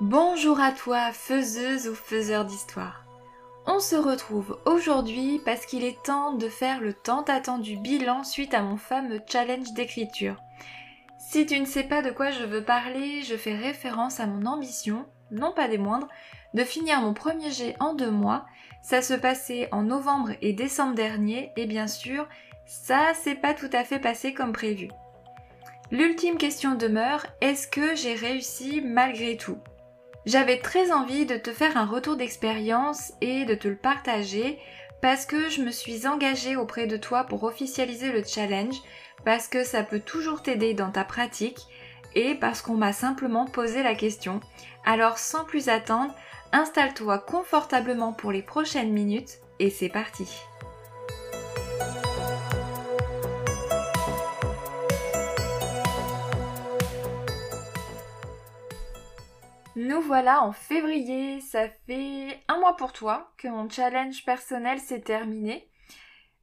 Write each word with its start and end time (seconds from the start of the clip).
Bonjour 0.00 0.58
à 0.60 0.72
toi, 0.72 1.12
faiseuse 1.12 1.86
ou 1.86 1.94
faiseur 1.94 2.46
d'histoire. 2.46 3.04
On 3.66 3.80
se 3.80 3.96
retrouve 3.96 4.58
aujourd'hui 4.64 5.42
parce 5.44 5.66
qu'il 5.66 5.84
est 5.84 6.02
temps 6.02 6.32
de 6.32 6.48
faire 6.48 6.80
le 6.80 6.94
tant 6.94 7.20
attendu 7.24 7.76
bilan 7.76 8.24
suite 8.24 8.54
à 8.54 8.62
mon 8.62 8.78
fameux 8.78 9.20
challenge 9.30 9.74
d'écriture. 9.74 10.36
Si 11.18 11.44
tu 11.44 11.60
ne 11.60 11.66
sais 11.66 11.82
pas 11.82 12.00
de 12.00 12.10
quoi 12.10 12.30
je 12.30 12.44
veux 12.44 12.64
parler, 12.64 13.20
je 13.24 13.36
fais 13.36 13.54
référence 13.54 14.20
à 14.20 14.26
mon 14.26 14.46
ambition, 14.46 15.04
non 15.32 15.52
pas 15.52 15.68
des 15.68 15.76
moindres, 15.76 16.08
de 16.54 16.64
finir 16.64 17.02
mon 17.02 17.12
premier 17.12 17.50
jet 17.50 17.76
en 17.78 17.92
deux 17.92 18.10
mois. 18.10 18.46
Ça 18.80 19.02
se 19.02 19.12
passait 19.12 19.68
en 19.70 19.82
novembre 19.82 20.30
et 20.40 20.54
décembre 20.54 20.94
dernier 20.94 21.52
et 21.56 21.66
bien 21.66 21.88
sûr, 21.88 22.26
ça 22.64 23.12
s'est 23.12 23.34
pas 23.34 23.52
tout 23.52 23.70
à 23.74 23.84
fait 23.84 23.98
passé 23.98 24.32
comme 24.32 24.52
prévu. 24.52 24.88
L'ultime 25.90 26.38
question 26.38 26.74
demeure, 26.74 27.26
est-ce 27.42 27.68
que 27.68 27.94
j'ai 27.94 28.14
réussi 28.14 28.80
malgré 28.80 29.36
tout? 29.36 29.58
J'avais 30.26 30.58
très 30.58 30.92
envie 30.92 31.24
de 31.24 31.36
te 31.36 31.52
faire 31.52 31.76
un 31.76 31.86
retour 31.86 32.16
d'expérience 32.16 33.12
et 33.20 33.44
de 33.44 33.54
te 33.54 33.68
le 33.68 33.76
partager 33.76 34.58
parce 35.00 35.24
que 35.24 35.48
je 35.48 35.62
me 35.62 35.70
suis 35.70 36.06
engagée 36.06 36.56
auprès 36.56 36.86
de 36.86 36.96
toi 36.96 37.24
pour 37.24 37.44
officialiser 37.44 38.12
le 38.12 38.22
challenge, 38.22 38.76
parce 39.24 39.48
que 39.48 39.64
ça 39.64 39.82
peut 39.82 40.00
toujours 40.00 40.42
t'aider 40.42 40.74
dans 40.74 40.90
ta 40.90 41.04
pratique 41.04 41.60
et 42.14 42.34
parce 42.34 42.60
qu'on 42.60 42.74
m'a 42.74 42.92
simplement 42.92 43.46
posé 43.46 43.82
la 43.82 43.94
question. 43.94 44.40
Alors 44.84 45.18
sans 45.18 45.44
plus 45.44 45.68
attendre, 45.68 46.14
installe-toi 46.52 47.18
confortablement 47.18 48.12
pour 48.12 48.32
les 48.32 48.42
prochaines 48.42 48.92
minutes 48.92 49.38
et 49.58 49.70
c'est 49.70 49.88
parti. 49.88 50.28
Nous 59.90 60.02
voilà 60.02 60.44
en 60.44 60.52
février, 60.52 61.40
ça 61.40 61.68
fait 61.88 62.40
un 62.46 62.60
mois 62.60 62.76
pour 62.76 62.92
toi 62.92 63.32
que 63.36 63.48
mon 63.48 63.68
challenge 63.68 64.24
personnel 64.24 64.78
s'est 64.78 65.00
terminé. 65.00 65.68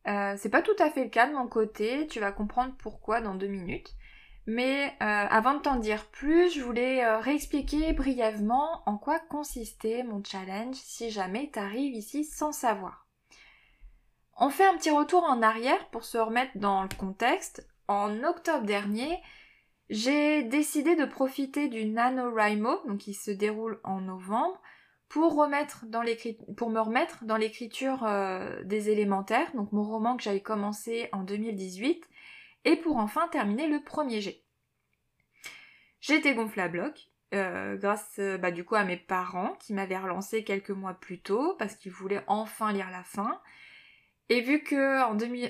Euh, 0.06 0.36
c'est 0.38 0.50
pas 0.50 0.62
tout 0.62 0.76
à 0.80 0.90
fait 0.90 1.06
le 1.06 1.10
cas 1.10 1.30
de 1.30 1.34
mon 1.34 1.48
côté, 1.48 2.08
tu 2.08 2.20
vas 2.20 2.34
comprendre 2.34 2.74
pourquoi 2.78 3.22
dans 3.22 3.36
deux 3.36 3.48
minutes. 3.48 3.94
Mais 4.48 4.88
euh, 4.88 4.92
avant 5.00 5.54
de 5.54 5.60
t'en 5.60 5.78
dire 5.78 6.08
plus, 6.08 6.54
je 6.54 6.62
voulais 6.62 7.06
euh, 7.06 7.20
réexpliquer 7.20 7.94
brièvement 7.94 8.84
en 8.86 8.98
quoi 8.98 9.18
consistait 9.18 10.04
mon 10.04 10.22
challenge 10.22 10.76
si 10.76 11.10
jamais 11.10 11.50
t'arrives 11.50 11.96
ici 11.96 12.26
sans 12.26 12.52
savoir. 12.52 13.08
On 14.36 14.50
fait 14.50 14.68
un 14.68 14.76
petit 14.76 14.92
retour 14.92 15.24
en 15.24 15.42
arrière 15.42 15.88
pour 15.92 16.04
se 16.04 16.18
remettre 16.18 16.58
dans 16.58 16.84
le 16.84 16.90
contexte. 17.00 17.66
En 17.88 18.26
octobre 18.26 18.66
dernier, 18.66 19.18
j'ai 19.90 20.44
décidé 20.44 20.96
de 20.96 21.06
profiter 21.06 21.70
du 21.70 21.86
NaNoWriMo, 21.86 22.82
donc 22.88 23.00
qui 23.00 23.14
se 23.14 23.32
déroule 23.32 23.80
en 23.84 24.02
novembre, 24.02 24.62
pour, 25.10 25.36
me 25.36 26.80
remettre 26.80 27.26
dans 27.26 27.38
l'écriture 27.38 28.04
euh, 28.04 28.62
des 28.64 28.90
élémentaires, 28.90 29.50
donc 29.56 29.72
mon 29.72 29.84
roman 29.84 30.18
que 30.18 30.24
j'avais 30.24 30.42
commencé 30.42 31.08
en 31.14 31.24
2018, 31.24 32.08
et 32.66 32.76
pour 32.76 32.98
enfin 32.98 33.28
terminer 33.30 33.68
le 33.68 33.82
premier 33.82 34.20
jet. 34.20 34.44
J'étais 36.02 36.36
gonflé 36.36 36.64
à 36.64 36.72
euh, 37.34 37.76
grâce 37.76 38.16
euh, 38.20 38.38
bah, 38.38 38.52
du 38.52 38.64
coup 38.64 38.76
à 38.76 38.86
mes 38.86 38.98
parents 38.98 39.54
qui 39.60 39.74
m'avaient 39.74 39.98
relancé 39.98 40.44
quelques 40.44 40.70
mois 40.70 40.94
plus 40.94 41.20
tôt 41.20 41.56
parce 41.60 41.76
qu'ils 41.76 41.92
voulaient 41.92 42.24
enfin 42.28 42.72
lire 42.72 42.90
la 42.90 43.04
fin. 43.04 43.42
Et 44.30 44.42
vu 44.42 44.62
que 44.62 45.02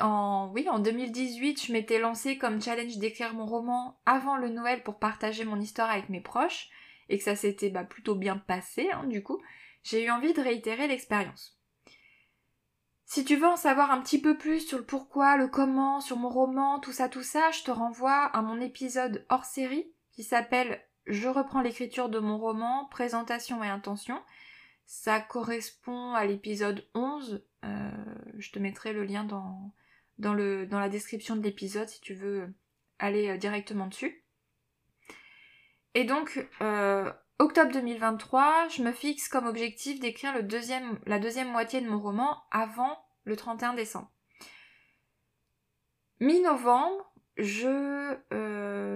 en, 0.02 0.52
oui, 0.52 0.70
en 0.70 0.80
2018, 0.80 1.66
je 1.66 1.73
m'étais 1.73 2.00
lancée 2.00 2.38
comme 2.38 2.61
challenge 2.61 2.97
d'écrire 2.97 3.34
mon 3.34 3.45
roman 3.45 4.00
avant 4.06 4.38
le 4.38 4.50
Noël 4.50 4.84
pour 4.84 5.00
partager 5.00 5.45
mon 5.45 5.59
histoire 5.59 5.89
avec 5.89 6.09
mes 6.09 6.22
proches, 6.22 6.69
et 7.09 7.17
que 7.17 7.23
ça 7.23 7.36
s'était 7.36 7.69
bah, 7.69 7.84
plutôt 7.84 8.16
bien 8.16 8.38
passé, 8.38 8.91
hein, 8.91 9.06
du 9.06 9.24
coup, 9.24 9.41
j'ai 9.84 10.03
eu 10.03 10.12
envie 10.12 10.34
de 10.34 10.41
réitérer 10.41 10.88
l'expérience. 10.88 11.57
Si 13.06 13.24
tu 13.24 13.38
veux 13.38 13.47
en 13.47 13.56
savoir 13.56 13.91
un 13.91 14.01
petit 14.01 14.19
peu 14.19 14.38
plus 14.38 14.59
sur 14.59 14.78
le 14.78 14.84
pourquoi, 14.84 15.38
le 15.38 15.47
comment, 15.47 16.01
sur 16.01 16.18
mon 16.18 16.30
roman, 16.30 16.80
tout 16.80 16.91
ça, 16.91 17.07
tout 17.07 17.24
ça, 17.24 17.51
je 17.51 17.63
te 17.63 17.72
renvoie 17.72 18.25
à 18.25 18.41
mon 18.41 18.59
épisode 18.59 19.25
hors 19.30 19.46
série 19.46 19.90
qui 20.12 20.24
s'appelle 20.24 20.84
Je 21.06 21.30
reprends 21.30 21.62
l'écriture 21.62 22.09
de 22.09 22.19
mon 22.19 22.38
roman, 22.38 22.85
présentation 22.91 23.63
et 23.63 23.69
intention. 23.69 24.22
Ça 24.85 25.22
correspond 25.22 26.13
à 26.13 26.25
l'épisode 26.25 26.85
11. 26.96 27.41
Euh, 27.66 27.90
je 28.38 28.51
te 28.51 28.59
mettrai 28.59 28.94
le 28.94 29.03
lien 29.03 29.23
dans, 29.23 29.73
la 30.19 30.90
description 30.90 31.35
de 31.35 31.41
l'épisode 31.41 31.90
si 31.90 32.01
tu 32.01 32.13
veux 32.13 32.53
aller 33.00 33.29
euh, 33.29 33.38
directement 33.38 33.88
dessus. 33.88 34.23
Et 35.94 36.03
donc, 36.03 36.47
euh, 36.62 37.12
octobre 37.40 37.72
2023, 37.72 38.68
je 38.69 38.84
me 38.84 38.91
fixe 38.91 39.28
comme 39.28 39.47
objectif 39.47 40.00
d'écrire 40.00 40.34
la 40.34 40.41
deuxième 41.19 41.51
moitié 41.51 41.81
de 41.81 41.90
mon 41.90 42.00
roman 42.00 42.44
avant 42.51 43.00
le 43.23 43.35
31 43.35 43.74
décembre. 43.74 44.12
Mi-novembre, 46.19 47.12
je 47.38 48.18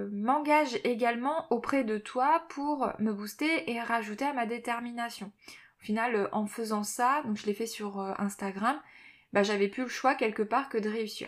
m'engage 0.09 0.79
également 0.83 1.45
auprès 1.51 1.83
de 1.83 1.97
toi 1.97 2.45
pour 2.49 2.91
me 2.99 3.13
booster 3.13 3.69
et 3.71 3.79
rajouter 3.79 4.25
à 4.25 4.33
ma 4.33 4.45
détermination. 4.45 5.31
Au 5.81 5.85
final, 5.85 6.15
euh, 6.15 6.27
en 6.31 6.45
faisant 6.45 6.83
ça, 6.83 7.23
donc 7.25 7.37
je 7.37 7.45
l'ai 7.45 7.53
fait 7.53 7.65
sur 7.65 7.99
euh, 7.99 8.13
Instagram, 8.17 8.79
bah, 9.33 9.43
j'avais 9.43 9.67
plus 9.67 9.83
le 9.83 9.89
choix 9.89 10.15
quelque 10.15 10.43
part 10.43 10.69
que 10.69 10.77
de 10.77 10.89
réussir. 10.89 11.27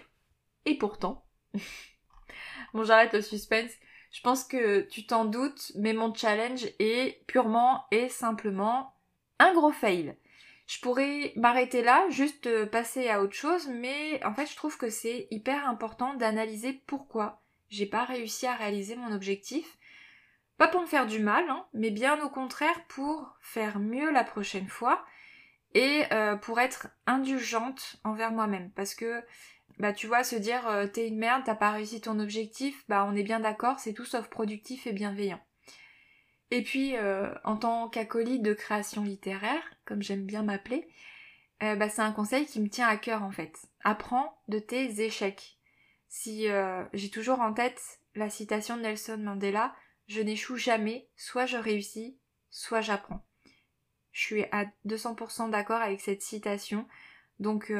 Et 0.65 0.77
pourtant, 0.77 1.25
bon 2.73 2.83
j'arrête 2.83 3.13
le 3.13 3.21
suspense, 3.21 3.71
je 4.11 4.21
pense 4.21 4.43
que 4.43 4.81
tu 4.81 5.05
t'en 5.05 5.25
doutes, 5.25 5.71
mais 5.75 5.93
mon 5.93 6.13
challenge 6.13 6.65
est 6.79 7.25
purement 7.25 7.85
et 7.91 8.09
simplement 8.09 8.93
un 9.39 9.53
gros 9.53 9.71
fail. 9.71 10.15
Je 10.67 10.79
pourrais 10.79 11.33
m'arrêter 11.35 11.81
là, 11.81 12.07
juste 12.09 12.47
euh, 12.47 12.65
passer 12.65 13.09
à 13.09 13.21
autre 13.21 13.33
chose, 13.33 13.67
mais 13.67 14.23
en 14.23 14.33
fait 14.33 14.45
je 14.45 14.55
trouve 14.55 14.77
que 14.77 14.89
c'est 14.89 15.27
hyper 15.31 15.67
important 15.67 16.13
d'analyser 16.13 16.73
pourquoi 16.85 17.41
j'ai 17.69 17.87
pas 17.87 18.05
réussi 18.05 18.45
à 18.45 18.53
réaliser 18.53 18.95
mon 18.95 19.11
objectif. 19.11 19.79
Pas 20.63 20.69
pour 20.69 20.83
me 20.83 20.87
faire 20.87 21.07
du 21.07 21.19
mal, 21.19 21.43
hein, 21.49 21.65
mais 21.73 21.91
bien 21.91 22.23
au 22.23 22.29
contraire 22.29 22.85
pour 22.87 23.35
faire 23.41 23.79
mieux 23.79 24.09
la 24.11 24.23
prochaine 24.23 24.69
fois 24.69 25.05
et 25.73 26.03
euh, 26.13 26.37
pour 26.37 26.57
être 26.61 26.87
indulgente 27.05 27.97
envers 28.05 28.31
moi-même. 28.31 28.71
Parce 28.71 28.95
que 28.95 29.21
bah 29.77 29.91
tu 29.91 30.07
vois, 30.07 30.23
se 30.23 30.37
dire 30.37 30.65
euh, 30.69 30.87
t'es 30.87 31.09
une 31.09 31.17
merde, 31.17 31.41
t'as 31.43 31.55
pas 31.55 31.71
réussi 31.71 31.99
ton 31.99 32.17
objectif, 32.17 32.85
bah 32.87 33.05
on 33.05 33.13
est 33.13 33.23
bien 33.23 33.41
d'accord, 33.41 33.77
c'est 33.81 33.91
tout 33.91 34.05
sauf 34.05 34.29
productif 34.29 34.87
et 34.87 34.93
bienveillant. 34.93 35.41
Et 36.49 36.63
puis, 36.63 36.95
euh, 36.95 37.33
en 37.43 37.57
tant 37.57 37.89
qu'acolyte 37.89 38.41
de 38.41 38.53
création 38.53 39.03
littéraire, 39.03 39.63
comme 39.83 40.01
j'aime 40.01 40.25
bien 40.25 40.43
m'appeler, 40.43 40.87
bah, 41.59 41.89
c'est 41.89 42.01
un 42.01 42.13
conseil 42.13 42.45
qui 42.45 42.61
me 42.61 42.69
tient 42.69 42.87
à 42.87 42.95
cœur 42.95 43.21
en 43.21 43.31
fait. 43.31 43.53
Apprends 43.83 44.41
de 44.47 44.59
tes 44.59 45.01
échecs. 45.01 45.57
Si 46.07 46.47
j'ai 46.93 47.09
toujours 47.09 47.41
en 47.41 47.51
tête 47.51 47.81
la 48.15 48.29
citation 48.29 48.77
de 48.77 48.83
Nelson 48.83 49.17
Mandela, 49.17 49.73
je 50.07 50.21
n'échoue 50.21 50.57
jamais, 50.57 51.07
soit 51.15 51.45
je 51.45 51.57
réussis, 51.57 52.17
soit 52.49 52.81
j'apprends. 52.81 53.25
Je 54.11 54.21
suis 54.21 54.45
à 54.51 54.65
200% 54.85 55.49
d'accord 55.49 55.81
avec 55.81 56.01
cette 56.01 56.21
citation. 56.21 56.87
Donc 57.39 57.71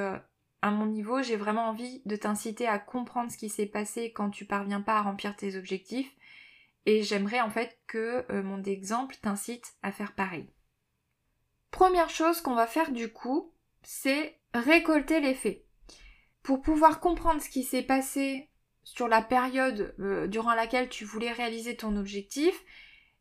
à 0.63 0.71
mon 0.71 0.85
niveau, 0.85 1.21
j'ai 1.21 1.35
vraiment 1.35 1.67
envie 1.67 2.01
de 2.05 2.15
t'inciter 2.15 2.67
à 2.67 2.79
comprendre 2.79 3.29
ce 3.29 3.37
qui 3.37 3.49
s'est 3.49 3.65
passé 3.65 4.13
quand 4.13 4.29
tu 4.29 4.45
parviens 4.45 4.79
pas 4.79 4.97
à 4.97 5.01
remplir 5.01 5.35
tes 5.35 5.57
objectifs. 5.57 6.09
Et 6.85 7.03
j'aimerais 7.03 7.41
en 7.41 7.49
fait 7.49 7.77
que 7.85 8.25
euh, 8.31 8.41
mon 8.43 8.63
exemple 8.63 9.15
t'incite 9.21 9.73
à 9.83 9.91
faire 9.91 10.13
pareil. 10.13 10.49
Première 11.69 12.09
chose 12.09 12.39
qu'on 12.39 12.55
va 12.55 12.65
faire 12.65 12.93
du 12.93 13.11
coup, 13.11 13.51
c'est 13.83 14.39
récolter 14.53 15.19
les 15.19 15.33
faits. 15.33 15.65
Pour 16.43 16.61
pouvoir 16.61 17.01
comprendre 17.01 17.41
ce 17.41 17.49
qui 17.49 17.63
s'est 17.63 17.83
passé 17.83 18.49
sur 18.83 19.07
la 19.07 19.21
période 19.21 19.95
euh, 19.99 20.27
durant 20.27 20.53
laquelle 20.53 20.89
tu 20.89 21.05
voulais 21.05 21.31
réaliser 21.31 21.75
ton 21.75 21.95
objectif, 21.95 22.53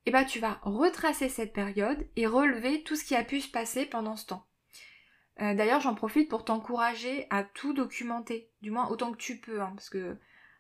eh 0.06 0.11
ben 0.11 0.25
tu 0.25 0.41
vas 0.41 0.59
retracer 0.62 1.29
cette 1.29 1.53
période 1.53 2.06
et 2.17 2.26
relever 2.26 2.82
tout 2.82 2.97
ce 2.97 3.05
qui 3.05 3.14
a 3.14 3.23
pu 3.23 3.41
se 3.41 3.50
passer 3.50 3.87
pendant 3.87 4.17
ce 4.17 4.26
temps. 4.26 4.47
Euh, 5.41 5.55
d'ailleurs, 5.55 5.81
j'en 5.81 5.94
profite 5.94 6.29
pour 6.29 6.44
t'encourager 6.44 7.26
à 7.31 7.44
tout 7.44 7.73
documenter, 7.73 8.50
du 8.61 8.70
moins 8.70 8.88
autant 8.88 9.12
que 9.12 9.17
tu 9.17 9.38
peux, 9.38 9.62
hein, 9.62 9.73
parce 9.75 9.88
que 9.88 10.19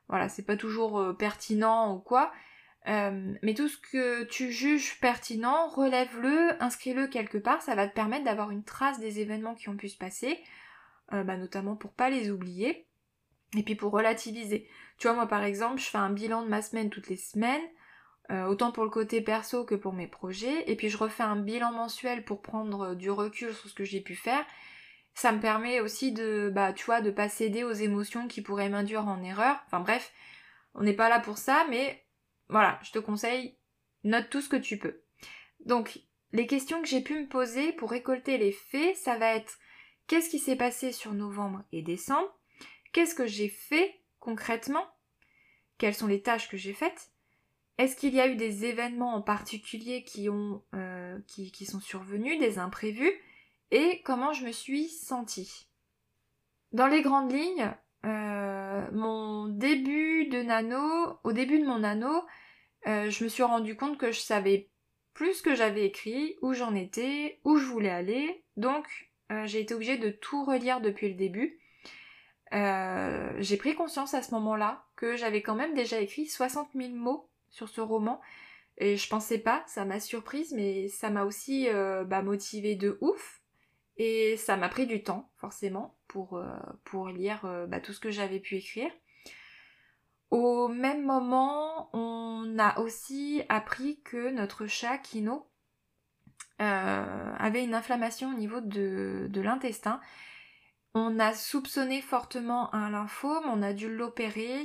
voilà, 0.08 0.28
c'est 0.28 0.46
pas 0.46 0.56
toujours 0.56 0.98
euh, 0.98 1.12
pertinent 1.12 1.94
ou 1.94 1.98
quoi. 1.98 2.32
Mais 2.84 3.54
tout 3.54 3.68
ce 3.68 3.78
que 3.78 4.24
tu 4.24 4.50
juges 4.50 4.98
pertinent, 4.98 5.68
relève-le, 5.68 6.60
inscris-le 6.60 7.06
quelque 7.06 7.38
part, 7.38 7.62
ça 7.62 7.76
va 7.76 7.86
te 7.86 7.94
permettre 7.94 8.24
d'avoir 8.24 8.50
une 8.50 8.64
trace 8.64 8.98
des 8.98 9.20
événements 9.20 9.54
qui 9.54 9.68
ont 9.68 9.76
pu 9.76 9.88
se 9.88 9.96
passer, 9.96 10.36
bah, 11.12 11.36
notamment 11.36 11.76
pour 11.76 11.92
pas 11.92 12.10
les 12.10 12.32
oublier, 12.32 12.88
et 13.56 13.62
puis 13.62 13.74
pour 13.74 13.92
relativiser. 13.92 14.68
Tu 14.98 15.06
vois, 15.06 15.16
moi 15.16 15.26
par 15.26 15.44
exemple, 15.44 15.80
je 15.80 15.86
fais 15.86 15.98
un 15.98 16.10
bilan 16.10 16.42
de 16.42 16.48
ma 16.48 16.62
semaine 16.62 16.90
toutes 16.90 17.08
les 17.08 17.16
semaines, 17.16 17.62
autant 18.48 18.72
pour 18.72 18.84
le 18.84 18.90
côté 18.90 19.20
perso 19.20 19.64
que 19.64 19.74
pour 19.74 19.92
mes 19.92 20.06
projets, 20.06 20.70
et 20.70 20.76
puis 20.76 20.88
je 20.88 20.96
refais 20.96 21.22
un 21.22 21.36
bilan 21.36 21.72
mensuel 21.72 22.24
pour 22.24 22.40
prendre 22.40 22.94
du 22.94 23.10
recul 23.10 23.52
sur 23.52 23.68
ce 23.68 23.74
que 23.74 23.84
j'ai 23.84 24.00
pu 24.00 24.14
faire, 24.14 24.44
ça 25.14 25.32
me 25.32 25.40
permet 25.40 25.80
aussi 25.80 26.12
de, 26.12 26.50
bah, 26.54 26.72
tu 26.72 26.86
vois, 26.86 27.02
de 27.02 27.10
pas 27.10 27.28
céder 27.28 27.64
aux 27.64 27.72
émotions 27.72 28.28
qui 28.28 28.40
pourraient 28.40 28.70
m'induire 28.70 29.06
en 29.06 29.22
erreur. 29.22 29.56
Enfin 29.66 29.80
bref, 29.80 30.10
on 30.74 30.82
n'est 30.82 30.94
pas 30.94 31.10
là 31.10 31.20
pour 31.20 31.36
ça, 31.36 31.66
mais 31.68 32.06
voilà, 32.48 32.78
je 32.82 32.92
te 32.92 32.98
conseille, 32.98 33.58
note 34.04 34.30
tout 34.30 34.40
ce 34.40 34.48
que 34.48 34.56
tu 34.56 34.78
peux. 34.78 35.02
Donc, 35.66 36.00
les 36.32 36.46
questions 36.46 36.80
que 36.80 36.88
j'ai 36.88 37.02
pu 37.02 37.20
me 37.20 37.28
poser 37.28 37.72
pour 37.72 37.90
récolter 37.90 38.38
les 38.38 38.52
faits, 38.52 38.96
ça 38.96 39.18
va 39.18 39.34
être 39.34 39.58
qu'est-ce 40.06 40.30
qui 40.30 40.38
s'est 40.38 40.56
passé 40.56 40.92
sur 40.92 41.12
novembre 41.12 41.62
et 41.72 41.82
décembre? 41.82 42.32
Qu'est-ce 42.92 43.14
que 43.14 43.26
j'ai 43.26 43.48
fait 43.48 44.00
concrètement? 44.20 44.86
Quelles 45.78 45.94
sont 45.94 46.06
les 46.06 46.22
tâches 46.22 46.48
que 46.48 46.56
j'ai 46.56 46.74
faites? 46.74 47.10
Est-ce 47.78 47.96
qu'il 47.96 48.14
y 48.14 48.20
a 48.20 48.28
eu 48.28 48.36
des 48.36 48.66
événements 48.66 49.14
en 49.14 49.22
particulier 49.22 50.04
qui, 50.04 50.28
ont, 50.28 50.62
euh, 50.74 51.18
qui, 51.26 51.64
sont 51.64 51.80
survenus, 51.80 52.38
des 52.38 52.58
imprévus? 52.58 53.12
Et 53.70 54.02
comment 54.04 54.32
je 54.32 54.44
me 54.44 54.52
suis 54.52 54.88
sentie? 54.88 55.68
Dans 56.72 56.86
les 56.86 57.02
grandes 57.02 57.32
lignes, 57.32 57.74
euh, 58.04 58.86
mon 58.92 59.48
début 59.48 60.26
de 60.26 60.42
nano, 60.42 61.18
au 61.24 61.32
début 61.32 61.58
de 61.58 61.66
mon 61.66 61.78
nano, 61.78 62.24
euh, 62.86 63.10
je 63.10 63.24
me 63.24 63.28
suis 63.28 63.42
rendu 63.42 63.74
compte 63.74 63.98
que 63.98 64.12
je 64.12 64.20
savais 64.20 64.68
plus 65.14 65.34
ce 65.34 65.42
que 65.42 65.54
j'avais 65.54 65.86
écrit, 65.86 66.36
où 66.42 66.52
j'en 66.52 66.74
étais, 66.74 67.40
où 67.44 67.56
je 67.56 67.64
voulais 67.66 67.90
aller. 67.90 68.44
Donc 68.56 68.86
j'ai 69.46 69.60
été 69.60 69.72
obligée 69.72 69.96
de 69.96 70.10
tout 70.10 70.44
relire 70.44 70.82
depuis 70.82 71.08
le 71.08 71.14
début. 71.14 71.58
J'ai 72.52 73.56
pris 73.56 73.74
conscience 73.74 74.14
à 74.14 74.22
ce 74.22 74.32
moment-là 74.34 74.84
que 74.96 75.16
j'avais 75.16 75.42
quand 75.42 75.54
même 75.54 75.74
déjà 75.74 76.00
écrit 76.00 76.26
60 76.26 76.68
000 76.74 76.90
mots 76.90 77.28
sur 77.50 77.68
ce 77.68 77.80
roman. 77.80 78.20
Et 78.78 78.96
je 78.96 79.08
pensais 79.08 79.38
pas, 79.38 79.62
ça 79.66 79.84
m'a 79.84 80.00
surprise, 80.00 80.52
mais 80.52 80.88
ça 80.88 81.10
m'a 81.10 81.24
aussi 81.24 81.68
bah, 82.06 82.22
motivée 82.22 82.74
de 82.74 82.98
ouf. 83.00 83.42
Et 83.96 84.36
ça 84.36 84.56
m'a 84.56 84.68
pris 84.68 84.86
du 84.86 85.02
temps, 85.02 85.30
forcément, 85.36 85.96
pour, 86.08 86.36
euh, 86.36 87.12
lire 87.12 87.44
euh, 87.44 87.66
bah, 87.66 87.80
tout 87.80 87.92
ce 87.92 88.00
que 88.00 88.10
j'avais 88.10 88.40
pu 88.40 88.56
écrire. 88.56 88.90
Au 90.30 90.68
même 90.68 91.04
moment, 91.04 91.90
on 91.92 92.58
a 92.58 92.78
aussi 92.80 93.42
appris 93.48 94.00
que 94.02 94.30
notre 94.30 94.66
chat 94.66 94.96
Kino 94.98 95.46
euh, 96.60 97.34
avait 97.38 97.64
une 97.64 97.74
inflammation 97.74 98.30
au 98.30 98.34
niveau 98.34 98.60
de 98.60 99.40
l'intestin. 99.40 100.00
On 100.94 101.18
a 101.18 101.32
soupçonné 101.32 102.02
fortement 102.02 102.74
un 102.74 102.90
lymphome, 102.90 103.44
on 103.46 103.62
a 103.62 103.72
dû 103.72 103.94
l'opérer. 103.94 104.64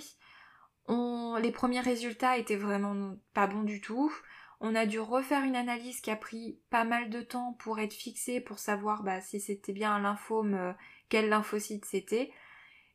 Les 0.90 1.52
premiers 1.52 1.82
résultats 1.82 2.38
étaient 2.38 2.56
vraiment 2.56 3.16
pas 3.34 3.48
bons 3.48 3.64
du 3.64 3.80
tout. 3.80 4.12
On 4.60 4.74
a 4.74 4.86
dû 4.86 5.00
refaire 5.00 5.44
une 5.44 5.56
analyse 5.56 6.02
qui 6.02 6.10
a 6.10 6.16
pris 6.16 6.60
pas 6.70 6.84
mal 6.84 7.10
de 7.10 7.22
temps 7.22 7.54
pour 7.60 7.80
être 7.80 7.94
fixée, 7.94 8.42
pour 8.42 8.58
savoir 8.58 9.04
bah, 9.04 9.22
si 9.22 9.40
c'était 9.40 9.74
bien 9.74 9.94
un 9.94 10.00
lymphome, 10.00 10.56
euh, 10.56 10.74
quel 11.10 11.30
lymphocyte 11.30 11.86
c'était, 11.86 12.32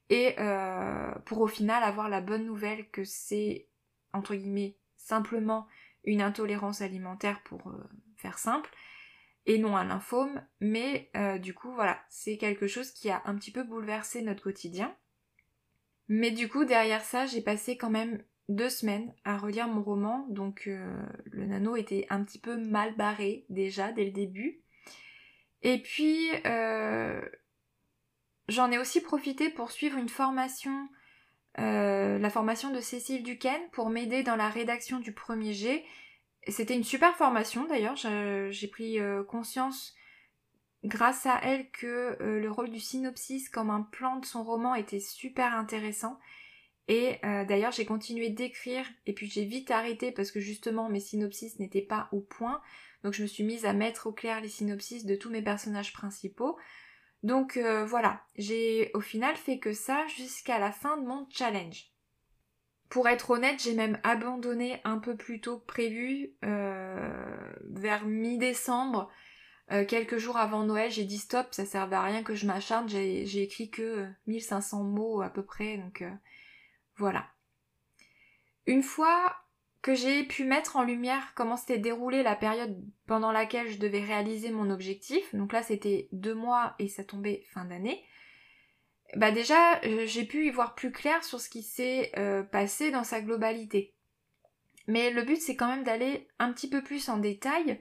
et 0.08 0.35
euh, 0.40 1.12
pour 1.25 1.40
au 1.40 1.46
final 1.46 1.85
avoir 1.85 2.08
la 2.08 2.20
bonne 2.20 2.44
nouvelle 2.44 2.90
que 2.90 3.05
c'est, 3.05 3.69
entre 4.12 4.35
guillemets, 4.35 4.76
simplement 4.96 5.69
une 6.05 6.20
intolérance 6.20 6.81
alimentaire 6.81 7.40
pour 7.44 7.69
euh, 7.69 7.88
faire 8.17 8.38
simple, 8.38 8.70
et 9.47 9.59
non 9.59 9.77
un 9.77 9.85
lymphome, 9.85 10.41
mais 10.61 11.11
du 11.41 11.53
coup 11.55 11.73
voilà, 11.73 12.00
c'est 12.09 12.37
quelque 12.37 12.67
chose 12.67 12.93
qui 12.93 13.11
a 13.11 13.23
un 13.25 13.35
petit 13.35 13.50
peu 13.50 13.65
bouleversé 13.65 14.23
notre 14.23 14.43
quotidien. 14.43 14.94
Mais 16.09 16.31
du 16.31 16.49
coup, 16.49 16.65
derrière 16.65 17.03
ça, 17.03 17.27
j'ai 17.27 17.41
passé 17.41 17.77
quand 17.77 17.91
même 17.91 18.23
deux 18.49 18.69
semaines 18.69 19.15
à 19.25 19.39
relire 19.39 19.69
mon 19.69 19.83
roman, 19.83 20.27
donc 20.29 20.65
euh, 20.67 21.03
le 21.25 21.47
nano 21.47 21.77
était 21.77 22.06
un 22.11 22.23
petit 22.25 22.39
peu 22.39 22.56
mal 22.56 22.94
barré 22.97 23.47
déjà 23.49 23.93
dès 23.93 24.05
le 24.05 24.11
début. 24.11 24.61
Et 25.62 25.79
puis 25.81 26.29
euh, 26.45 27.23
j'en 28.49 28.71
ai 28.71 28.79
aussi 28.79 29.00
profité 29.00 29.49
pour 29.49 29.71
suivre 29.71 29.97
une 29.97 30.09
formation, 30.09 30.88
euh, 31.59 32.19
la 32.19 32.31
formation 32.31 32.71
de 32.71 32.81
Cécile 32.81 33.23
Duquesne 33.23 33.71
pour 33.73 33.88
m'aider 33.88 34.23
dans 34.23 34.37
la 34.37 34.49
rédaction 34.49 34.99
du 34.99 35.12
premier 35.12 35.55
G. 35.55 35.85
C'était 36.49 36.75
une 36.75 36.85
super 36.85 37.15
formation 37.17 37.67
d'ailleurs, 37.67 37.97
j'ai 37.97 38.69
pris 38.69 38.99
conscience 39.29 39.94
grâce 40.83 41.25
à 41.27 41.39
elle 41.43 41.71
que 41.71 42.17
le 42.21 42.50
rôle 42.50 42.71
du 42.71 42.81
synopsis 42.81 43.49
comme 43.49 43.71
un 43.71 43.83
plan 43.83 44.17
de 44.17 44.27
son 44.27 44.43
roman 44.43 44.75
était 44.75 44.99
super 44.99 45.55
intéressant 45.55 46.19
et 46.89 47.19
euh, 47.25 47.44
d'ailleurs, 47.44 47.73
j'ai 47.73 47.85
continué 47.85 48.31
d'écrire 48.31 48.87
et 49.06 49.12
puis 49.12 49.29
j'ai 49.29 49.44
vite 49.44 49.71
arrêté 49.71 50.11
parce 50.12 50.31
que 50.31 50.41
justement 50.41 50.89
mes 50.89 51.00
synopsis 51.00 51.59
n'étaient 51.59 51.81
pas 51.81 52.09
au 52.12 52.21
point. 52.21 52.61
Donc 53.05 53.15
je 53.15 53.23
me 53.23 53.27
suis 53.27 53.45
mise 53.45 53.65
à 53.65 53.73
mettre 53.73 54.09
au 54.09 54.12
clair 54.12 54.41
les 54.41 54.49
synopsis 54.49 55.05
de 55.05 55.15
tous 55.15 55.31
mes 55.31 55.43
personnages 55.43 55.93
principaux. 55.93 56.59
Donc 57.23 57.56
euh, 57.56 57.85
voilà, 57.85 58.23
j'ai 58.37 58.91
au 58.95 59.00
final 59.00 59.37
fait 59.37 59.59
que 59.59 59.73
ça 59.73 60.06
jusqu'à 60.09 60.59
la 60.59 60.73
fin 60.73 60.97
de 60.97 61.06
mon 61.06 61.27
challenge. 61.31 61.92
Pour 62.93 63.09
être 63.09 63.31
honnête, 63.31 63.59
j'ai 63.59 63.73
même 63.73 63.99
abandonné 64.03 64.83
un 64.85 64.99
peu 64.99 65.17
plus 65.17 65.41
tôt 65.41 65.59
que 65.61 65.65
prévu, 65.65 66.35
euh, 66.44 67.55
vers 67.71 68.05
mi-décembre, 68.05 69.11
quelques 69.89 70.19
jours 70.19 70.37
avant 70.37 70.65
Noël, 70.65 70.91
j'ai 70.91 71.05
dit 71.05 71.17
stop, 71.17 71.47
ça 71.53 71.65
servait 71.65 71.97
à 71.97 72.03
rien 72.03 72.23
que 72.23 72.35
je 72.35 72.47
m'acharne, 72.47 72.91
j'ai 72.91 73.43
écrit 73.43 73.71
que 73.71 74.06
1500 74.27 74.85
mots 74.85 75.23
à 75.23 75.31
peu 75.31 75.43
près, 75.43 75.79
donc 75.79 76.05
voilà. 76.97 77.27
Une 78.67 78.83
fois 78.83 79.37
que 79.81 79.95
j'ai 79.95 80.25
pu 80.25 80.45
mettre 80.45 80.77
en 80.77 80.83
lumière 80.83 81.33
comment 81.35 81.56
s'était 81.56 81.79
déroulée 81.79 82.23
la 82.23 82.37
période 82.37 82.79
pendant 83.06 83.33
laquelle 83.33 83.71
je 83.71 83.79
devais 83.79 84.05
réaliser 84.05 84.50
mon 84.50 84.69
objectif, 84.69 85.35
donc 85.35 85.55
là 85.55 85.62
c'était 85.62 86.09
deux 86.12 86.35
mois 86.35 86.75
et 86.79 86.88
ça 86.88 87.03
tombait 87.03 87.45
fin 87.55 87.65
d'année, 87.65 88.05
bah 89.17 89.31
déjà 89.31 89.81
euh, 89.85 90.06
j'ai 90.06 90.25
pu 90.25 90.47
y 90.47 90.50
voir 90.50 90.75
plus 90.75 90.91
clair 90.91 91.23
sur 91.23 91.41
ce 91.41 91.50
qui 91.50 91.62
s'est 91.62 92.12
euh, 92.17 92.43
passé 92.43 92.91
dans 92.91 93.05
sa 93.05 93.20
globalité. 93.20 93.94
Mais 94.87 95.11
le 95.11 95.23
but 95.23 95.41
c'est 95.41 95.56
quand 95.56 95.69
même 95.69 95.85
d'aller 95.85 96.29
un 96.38 96.53
petit 96.53 96.69
peu 96.69 96.82
plus 96.82 97.09
en 97.09 97.19
détail 97.19 97.79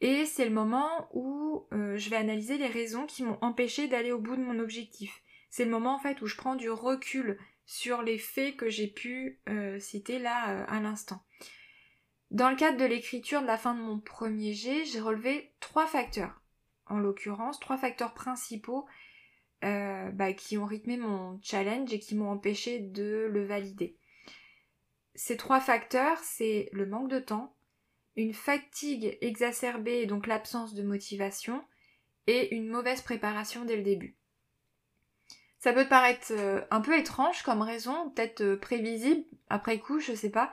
et 0.00 0.24
c'est 0.24 0.44
le 0.44 0.50
moment 0.50 1.08
où 1.12 1.66
euh, 1.72 1.96
je 1.96 2.10
vais 2.10 2.16
analyser 2.16 2.58
les 2.58 2.66
raisons 2.66 3.06
qui 3.06 3.22
m'ont 3.22 3.38
empêché 3.42 3.88
d'aller 3.88 4.12
au 4.12 4.18
bout 4.18 4.36
de 4.36 4.42
mon 4.42 4.58
objectif. 4.58 5.22
C'est 5.50 5.64
le 5.64 5.70
moment 5.70 5.94
en 5.94 5.98
fait 5.98 6.20
où 6.22 6.26
je 6.26 6.36
prends 6.36 6.56
du 6.56 6.70
recul 6.70 7.38
sur 7.66 8.02
les 8.02 8.18
faits 8.18 8.56
que 8.56 8.68
j'ai 8.68 8.88
pu 8.88 9.40
citer 9.78 10.18
là 10.18 10.64
à 10.64 10.80
l'instant. 10.80 11.22
Dans 12.30 12.50
le 12.50 12.56
cadre 12.56 12.76
de 12.76 12.84
l'écriture 12.84 13.40
de 13.40 13.46
la 13.46 13.56
fin 13.56 13.74
de 13.74 13.80
mon 13.80 14.00
premier 14.00 14.52
jet, 14.52 14.84
j'ai 14.84 15.00
relevé 15.00 15.54
trois 15.60 15.86
facteurs, 15.86 16.42
en 16.86 16.98
l'occurrence 16.98 17.60
trois 17.60 17.78
facteurs 17.78 18.12
principaux 18.12 18.84
euh, 19.62 20.10
bah, 20.10 20.32
qui 20.32 20.58
ont 20.58 20.66
rythmé 20.66 20.96
mon 20.96 21.38
challenge 21.42 21.92
et 21.92 21.98
qui 21.98 22.14
m'ont 22.14 22.30
empêché 22.30 22.80
de 22.80 23.28
le 23.30 23.44
valider. 23.44 23.96
Ces 25.14 25.36
trois 25.36 25.60
facteurs, 25.60 26.18
c'est 26.18 26.68
le 26.72 26.86
manque 26.86 27.08
de 27.08 27.18
temps, 27.18 27.56
une 28.16 28.34
fatigue 28.34 29.16
exacerbée 29.20 30.00
et 30.00 30.06
donc 30.06 30.26
l'absence 30.26 30.74
de 30.74 30.82
motivation, 30.82 31.64
et 32.26 32.54
une 32.54 32.68
mauvaise 32.68 33.02
préparation 33.02 33.64
dès 33.64 33.76
le 33.76 33.82
début. 33.82 34.16
Ça 35.58 35.72
peut 35.72 35.88
paraître 35.88 36.32
euh, 36.32 36.60
un 36.70 36.80
peu 36.80 36.98
étrange 36.98 37.42
comme 37.42 37.62
raison, 37.62 38.10
peut-être 38.10 38.42
euh, 38.42 38.56
prévisible 38.58 39.24
après 39.48 39.78
coup, 39.78 39.98
je 39.98 40.14
sais 40.14 40.30
pas. 40.30 40.52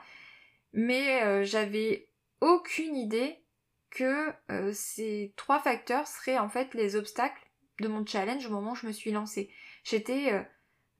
Mais 0.72 1.44
j'avais 1.44 2.08
aucune 2.40 2.96
idée 2.96 3.44
que 3.90 4.32
ces 4.72 5.34
trois 5.36 5.60
facteurs 5.60 6.06
seraient 6.06 6.38
en 6.38 6.48
fait 6.48 6.72
les 6.72 6.96
obstacles 6.96 7.51
de 7.80 7.88
mon 7.88 8.04
challenge 8.04 8.46
au 8.46 8.50
moment 8.50 8.72
où 8.72 8.76
je 8.76 8.86
me 8.86 8.92
suis 8.92 9.10
lancée. 9.10 9.50
J'étais 9.84 10.46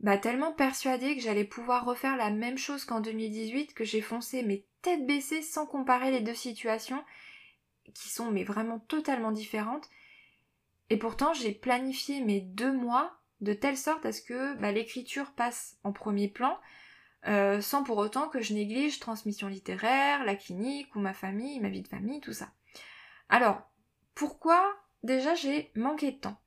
bah, 0.01 0.19
tellement 0.19 0.53
persuadée 0.53 1.15
que 1.15 1.23
j'allais 1.23 1.45
pouvoir 1.45 1.85
refaire 1.85 2.17
la 2.17 2.31
même 2.31 2.59
chose 2.59 2.85
qu'en 2.85 3.01
2018 3.01 3.75
que 3.75 3.85
j'ai 3.85 4.01
foncé 4.01 4.43
mes 4.43 4.67
têtes 4.83 5.07
baissées 5.07 5.43
sans 5.43 5.67
comparer 5.67 6.11
les 6.11 6.21
deux 6.21 6.35
situations 6.35 7.03
qui 7.95 8.09
sont 8.09 8.31
mais 8.31 8.45
vraiment 8.45 8.81
totalement 8.81 9.33
différentes. 9.33 9.89
Et 10.91 10.97
pourtant 10.97 11.33
j'ai 11.35 11.53
planifié 11.53 12.21
mes 12.21 12.41
deux 12.41 12.73
mois 12.73 13.17
de 13.41 13.53
telle 13.53 13.77
sorte 13.77 14.05
à 14.07 14.13
ce 14.13 14.23
que 14.23 14.55
bah, 14.57 14.73
l'écriture 14.73 15.33
passe 15.33 15.79
en 15.85 15.93
premier 15.93 16.29
plan, 16.29 16.59
euh, 17.27 17.61
sans 17.61 17.83
pour 17.83 17.99
autant 17.99 18.29
que 18.29 18.41
je 18.41 18.55
néglige 18.55 18.99
transmission 18.99 19.49
littéraire, 19.49 20.25
la 20.25 20.37
clinique 20.37 20.95
ou 20.97 21.01
ma 21.01 21.13
famille, 21.13 21.61
ma 21.61 21.69
vie 21.69 21.83
de 21.83 21.89
famille, 21.89 22.21
tout 22.21 22.33
ça. 22.33 22.51
Alors, 23.29 23.63
pourquoi 24.15 24.75
déjà 25.03 25.35
j'ai 25.35 25.71
manqué 25.75 26.13
de 26.13 26.19
temps? 26.19 26.42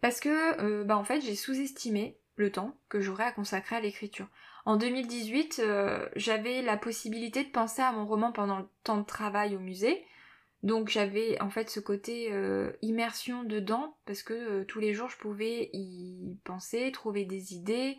Parce 0.00 0.20
que, 0.20 0.60
euh, 0.62 0.84
bah 0.84 0.96
en 0.96 1.04
fait, 1.04 1.20
j'ai 1.20 1.34
sous-estimé 1.34 2.18
le 2.36 2.50
temps 2.50 2.76
que 2.88 3.00
j'aurais 3.00 3.24
à 3.24 3.32
consacrer 3.32 3.76
à 3.76 3.80
l'écriture. 3.80 4.28
En 4.64 4.76
2018, 4.76 5.60
euh, 5.60 6.08
j'avais 6.16 6.62
la 6.62 6.76
possibilité 6.76 7.44
de 7.44 7.50
penser 7.50 7.82
à 7.82 7.92
mon 7.92 8.06
roman 8.06 8.32
pendant 8.32 8.58
le 8.58 8.66
temps 8.84 8.98
de 8.98 9.06
travail 9.06 9.56
au 9.56 9.58
musée, 9.58 10.04
donc 10.62 10.88
j'avais 10.88 11.40
en 11.40 11.50
fait 11.50 11.70
ce 11.70 11.80
côté 11.80 12.28
euh, 12.32 12.72
immersion 12.82 13.44
dedans 13.44 13.96
parce 14.04 14.22
que 14.22 14.62
tous 14.64 14.78
les 14.78 14.92
jours 14.92 15.08
je 15.08 15.16
pouvais 15.16 15.70
y 15.72 16.36
penser, 16.44 16.92
trouver 16.92 17.24
des 17.24 17.54
idées. 17.54 17.96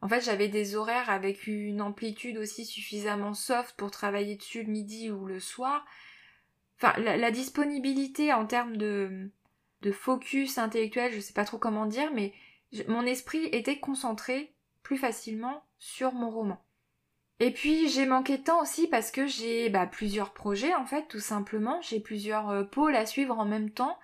En 0.00 0.08
fait 0.08 0.20
j'avais 0.20 0.48
des 0.48 0.76
horaires 0.76 1.10
avec 1.10 1.46
une 1.46 1.80
amplitude 1.80 2.36
aussi 2.38 2.64
suffisamment 2.64 3.34
soft 3.34 3.76
pour 3.76 3.90
travailler 3.90 4.36
dessus 4.36 4.62
le 4.62 4.70
midi 4.70 5.10
ou 5.10 5.26
le 5.26 5.40
soir. 5.40 5.84
Enfin 6.76 6.98
la, 7.00 7.30
disponibilité 7.30 8.32
en 8.32 8.46
termes 8.46 8.76
de, 8.76 9.30
de 9.82 9.92
focus 9.92 10.58
intellectuel, 10.58 11.12
je 11.12 11.20
sais 11.20 11.32
pas 11.32 11.44
trop 11.44 11.58
comment 11.58 11.86
dire, 11.86 12.12
mais 12.12 12.32
mon 12.88 13.06
esprit 13.06 13.46
était 13.46 13.78
concentré 13.78 14.54
plus 14.82 14.98
facilement 14.98 15.64
sur 15.78 16.12
mon 16.12 16.30
roman. 16.30 16.62
Et 17.40 17.52
puis 17.52 17.88
j'ai 17.88 18.06
manqué 18.06 18.38
de 18.38 18.42
temps 18.42 18.60
aussi 18.60 18.88
parce 18.88 19.12
que 19.12 19.26
j'ai 19.26 19.68
bah, 19.68 19.86
plusieurs 19.86 20.32
projets 20.32 20.74
en 20.74 20.86
fait, 20.86 21.06
tout 21.08 21.20
simplement. 21.20 21.80
J'ai 21.82 22.00
plusieurs 22.00 22.50
euh, 22.50 22.64
pôles 22.64 22.96
à 22.96 23.06
suivre 23.06 23.38
en 23.38 23.44
même 23.44 23.70
temps. 23.70 23.96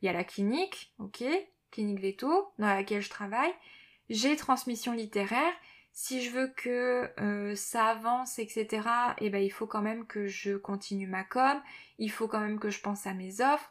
Il 0.00 0.06
y 0.06 0.08
a 0.08 0.12
la 0.12 0.24
clinique, 0.24 0.92
ok, 0.98 1.24
clinique 1.70 2.00
veto, 2.00 2.52
dans 2.58 2.66
laquelle 2.66 3.00
je 3.00 3.08
travaille. 3.08 3.52
J'ai 4.10 4.36
transmission 4.36 4.92
littéraire. 4.92 5.52
Si 5.94 6.22
je 6.22 6.30
veux 6.30 6.48
que 6.48 7.10
euh, 7.20 7.54
ça 7.54 7.86
avance, 7.86 8.38
etc., 8.38 8.88
eh 9.18 9.30
ben, 9.30 9.42
il 9.42 9.50
faut 9.50 9.66
quand 9.66 9.82
même 9.82 10.06
que 10.06 10.26
je 10.26 10.56
continue 10.56 11.06
ma 11.06 11.22
com. 11.22 11.62
Il 11.98 12.10
faut 12.10 12.28
quand 12.28 12.40
même 12.40 12.58
que 12.58 12.70
je 12.70 12.80
pense 12.80 13.06
à 13.06 13.14
mes 13.14 13.40
offres. 13.40 13.70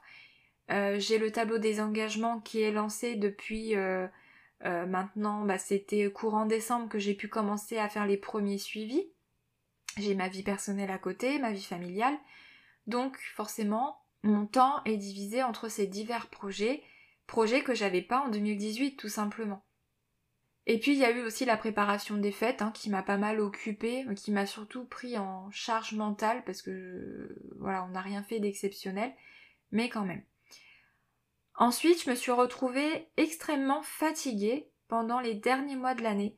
Euh, 0.69 0.99
j'ai 0.99 1.17
le 1.17 1.31
tableau 1.31 1.57
des 1.57 1.81
engagements 1.81 2.39
qui 2.39 2.61
est 2.61 2.71
lancé 2.71 3.15
depuis 3.15 3.75
euh, 3.75 4.07
maintenant, 4.85 5.43
bah, 5.43 5.57
c'était 5.57 6.11
courant 6.11 6.45
décembre 6.45 6.87
que 6.87 6.99
j'ai 6.99 7.15
pu 7.15 7.27
commencer 7.27 7.77
à 7.77 7.89
faire 7.89 8.05
les 8.05 8.17
premiers 8.17 8.57
suivis. 8.57 9.11
J'ai 9.97 10.15
ma 10.15 10.29
vie 10.29 10.43
personnelle 10.43 10.91
à 10.91 10.97
côté, 10.97 11.39
ma 11.39 11.51
vie 11.51 11.63
familiale. 11.63 12.17
Donc 12.87 13.17
forcément, 13.35 14.01
mon 14.23 14.45
temps 14.45 14.83
est 14.85 14.97
divisé 14.97 15.43
entre 15.43 15.67
ces 15.67 15.87
divers 15.87 16.27
projets, 16.27 16.83
projets 17.27 17.63
que 17.63 17.73
j'avais 17.73 18.01
pas 18.01 18.21
en 18.21 18.29
2018 18.29 18.97
tout 18.97 19.09
simplement. 19.09 19.65
Et 20.67 20.79
puis 20.79 20.91
il 20.91 20.99
y 20.99 21.05
a 21.05 21.11
eu 21.11 21.21
aussi 21.21 21.43
la 21.43 21.57
préparation 21.57 22.17
des 22.17 22.31
fêtes 22.31 22.61
hein, 22.61 22.71
qui 22.71 22.89
m'a 22.91 23.01
pas 23.01 23.17
mal 23.17 23.39
occupée, 23.39 24.05
qui 24.15 24.31
m'a 24.31 24.45
surtout 24.45 24.85
pris 24.85 25.17
en 25.17 25.49
charge 25.49 25.93
mentale 25.93 26.43
parce 26.45 26.61
que 26.61 27.35
voilà, 27.59 27.83
on 27.85 27.89
n'a 27.89 28.01
rien 28.01 28.21
fait 28.21 28.39
d'exceptionnel, 28.39 29.11
mais 29.71 29.89
quand 29.89 30.05
même. 30.05 30.23
Ensuite, 31.61 32.03
je 32.03 32.09
me 32.09 32.15
suis 32.15 32.31
retrouvée 32.31 33.07
extrêmement 33.17 33.83
fatiguée 33.83 34.71
pendant 34.87 35.19
les 35.19 35.35
derniers 35.35 35.75
mois 35.75 35.93
de 35.93 36.01
l'année. 36.01 36.35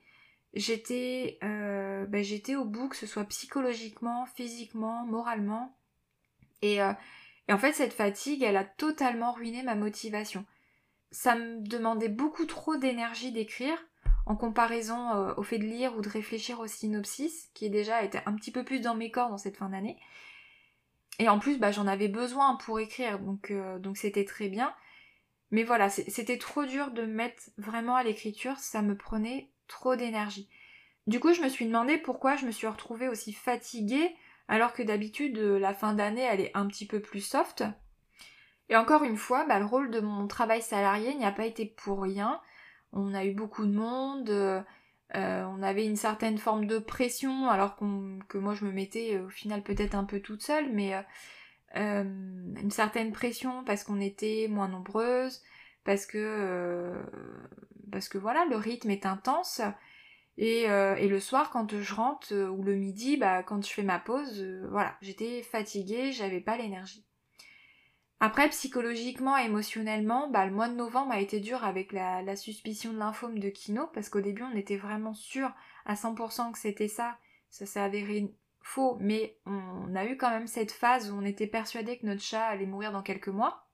J'étais 0.53 1.39
euh, 1.43 2.05
ben, 2.07 2.21
j'étais 2.21 2.55
au 2.55 2.65
bout, 2.65 2.89
que 2.89 2.97
ce 2.97 3.07
soit 3.07 3.23
psychologiquement, 3.23 4.25
physiquement, 4.25 5.05
moralement. 5.05 5.77
Et, 6.61 6.81
euh, 6.81 6.91
et 7.47 7.53
en 7.53 7.57
fait, 7.57 7.71
cette 7.71 7.93
fatigue, 7.93 8.43
elle 8.43 8.57
a 8.57 8.65
totalement 8.65 9.31
ruiné 9.31 9.63
ma 9.63 9.75
motivation. 9.75 10.45
Ça 11.11 11.35
me 11.35 11.65
demandait 11.65 12.09
beaucoup 12.09 12.45
trop 12.45 12.75
d'énergie 12.75 13.31
d'écrire, 13.31 13.77
en 14.25 14.35
comparaison 14.35 15.13
euh, 15.13 15.33
au 15.37 15.43
fait 15.43 15.57
de 15.57 15.63
lire 15.63 15.95
ou 15.95 16.01
de 16.01 16.09
réfléchir 16.09 16.59
au 16.59 16.67
synopsis, 16.67 17.49
qui 17.53 17.69
déjà 17.69 18.03
était 18.03 18.23
un 18.25 18.33
petit 18.33 18.51
peu 18.51 18.65
plus 18.65 18.81
dans 18.81 18.95
mes 18.95 19.09
corps 19.09 19.29
dans 19.29 19.37
cette 19.37 19.55
fin 19.55 19.69
d'année. 19.69 19.97
Et 21.17 21.29
en 21.29 21.39
plus, 21.39 21.59
bah, 21.59 21.71
j'en 21.71 21.87
avais 21.87 22.09
besoin 22.09 22.57
pour 22.57 22.77
écrire, 22.81 23.19
donc 23.19 23.53
donc 23.79 23.95
c'était 23.95 24.25
très 24.25 24.49
bien. 24.49 24.73
Mais 25.53 25.63
voilà, 25.63 25.89
c'était 25.89 26.37
trop 26.37 26.65
dur 26.65 26.91
de 26.91 27.03
mettre 27.03 27.43
vraiment 27.57 27.95
à 27.95 28.03
l'écriture, 28.03 28.57
ça 28.57 28.81
me 28.81 28.97
prenait 28.97 29.49
trop 29.67 29.95
d'énergie. 29.95 30.49
Du 31.07 31.19
coup, 31.19 31.33
je 31.33 31.41
me 31.41 31.47
suis 31.47 31.65
demandé 31.65 31.97
pourquoi 31.97 32.35
je 32.35 32.45
me 32.45 32.51
suis 32.51 32.67
retrouvée 32.67 33.07
aussi 33.07 33.31
fatiguée, 33.31 34.15
alors 34.47 34.73
que 34.73 34.83
d'habitude, 34.83 35.37
euh, 35.37 35.59
la 35.59 35.73
fin 35.73 35.93
d'année, 35.93 36.21
elle 36.21 36.41
est 36.41 36.51
un 36.53 36.67
petit 36.67 36.85
peu 36.85 36.99
plus 36.99 37.21
soft. 37.21 37.63
Et 38.69 38.75
encore 38.75 39.03
une 39.03 39.15
fois, 39.15 39.45
bah, 39.45 39.59
le 39.59 39.65
rôle 39.65 39.91
de 39.91 40.01
mon 40.01 40.27
travail 40.27 40.61
salarié 40.61 41.13
n'y 41.15 41.25
a 41.25 41.31
pas 41.31 41.45
été 41.45 41.65
pour 41.65 42.01
rien. 42.01 42.41
On 42.91 43.13
a 43.13 43.23
eu 43.23 43.33
beaucoup 43.33 43.65
de 43.65 43.73
monde, 43.73 44.63
euh, 45.15 45.43
on 45.43 45.61
avait 45.61 45.85
une 45.85 45.95
certaine 45.95 46.37
forme 46.37 46.65
de 46.65 46.79
pression, 46.79 47.47
alors 47.49 47.75
que 47.75 48.37
moi 48.37 48.55
je 48.55 48.65
me 48.65 48.71
mettais 48.71 49.15
euh, 49.15 49.27
au 49.27 49.29
final 49.29 49.61
peut-être 49.61 49.93
un 49.93 50.05
peu 50.05 50.19
toute 50.19 50.41
seule, 50.41 50.71
mais 50.71 50.95
euh, 50.95 51.01
une 51.75 52.71
certaine 52.71 53.11
pression 53.11 53.63
parce 53.63 53.83
qu'on 53.83 53.99
était 53.99 54.47
moins 54.49 54.67
nombreuses, 54.67 55.41
parce 55.83 56.05
que 56.05 56.17
euh, 56.17 57.03
parce 57.91 58.09
que 58.09 58.17
voilà, 58.17 58.45
le 58.45 58.55
rythme 58.55 58.89
est 58.89 59.05
intense. 59.05 59.61
Et, 60.37 60.69
euh, 60.69 60.95
et 60.95 61.07
le 61.07 61.19
soir, 61.19 61.51
quand 61.51 61.79
je 61.79 61.93
rentre, 61.93 62.33
ou 62.33 62.63
le 62.63 62.75
midi, 62.75 63.17
bah, 63.17 63.43
quand 63.43 63.63
je 63.63 63.71
fais 63.71 63.83
ma 63.83 63.99
pause, 63.99 64.43
voilà, 64.71 64.97
j'étais 65.01 65.43
fatiguée, 65.43 66.11
j'avais 66.11 66.41
pas 66.41 66.57
l'énergie. 66.57 67.05
Après, 68.19 68.49
psychologiquement, 68.49 69.37
émotionnellement, 69.37 70.29
bah, 70.29 70.45
le 70.45 70.51
mois 70.51 70.69
de 70.69 70.75
novembre 70.75 71.11
a 71.11 71.19
été 71.19 71.39
dur 71.39 71.63
avec 71.63 71.91
la, 71.91 72.23
la 72.23 72.35
suspicion 72.35 72.93
de 72.93 72.97
lymphome 72.97 73.37
de 73.37 73.49
Kino, 73.49 73.87
parce 73.93 74.09
qu'au 74.09 74.21
début, 74.21 74.43
on 74.43 74.55
était 74.55 74.77
vraiment 74.77 75.13
sûr 75.13 75.51
à 75.85 75.93
100% 75.93 76.51
que 76.53 76.57
c'était 76.57 76.87
ça. 76.87 77.17
Ça 77.49 77.67
s'est 77.67 77.81
avéré 77.81 78.33
faux, 78.63 78.97
mais 78.99 79.37
on 79.45 79.93
a 79.93 80.05
eu 80.05 80.17
quand 80.17 80.29
même 80.29 80.47
cette 80.47 80.71
phase 80.71 81.11
où 81.11 81.15
on 81.15 81.25
était 81.25 81.47
persuadé 81.47 81.97
que 81.97 82.05
notre 82.05 82.21
chat 82.21 82.45
allait 82.45 82.65
mourir 82.65 82.91
dans 82.91 83.03
quelques 83.03 83.27
mois. 83.27 83.67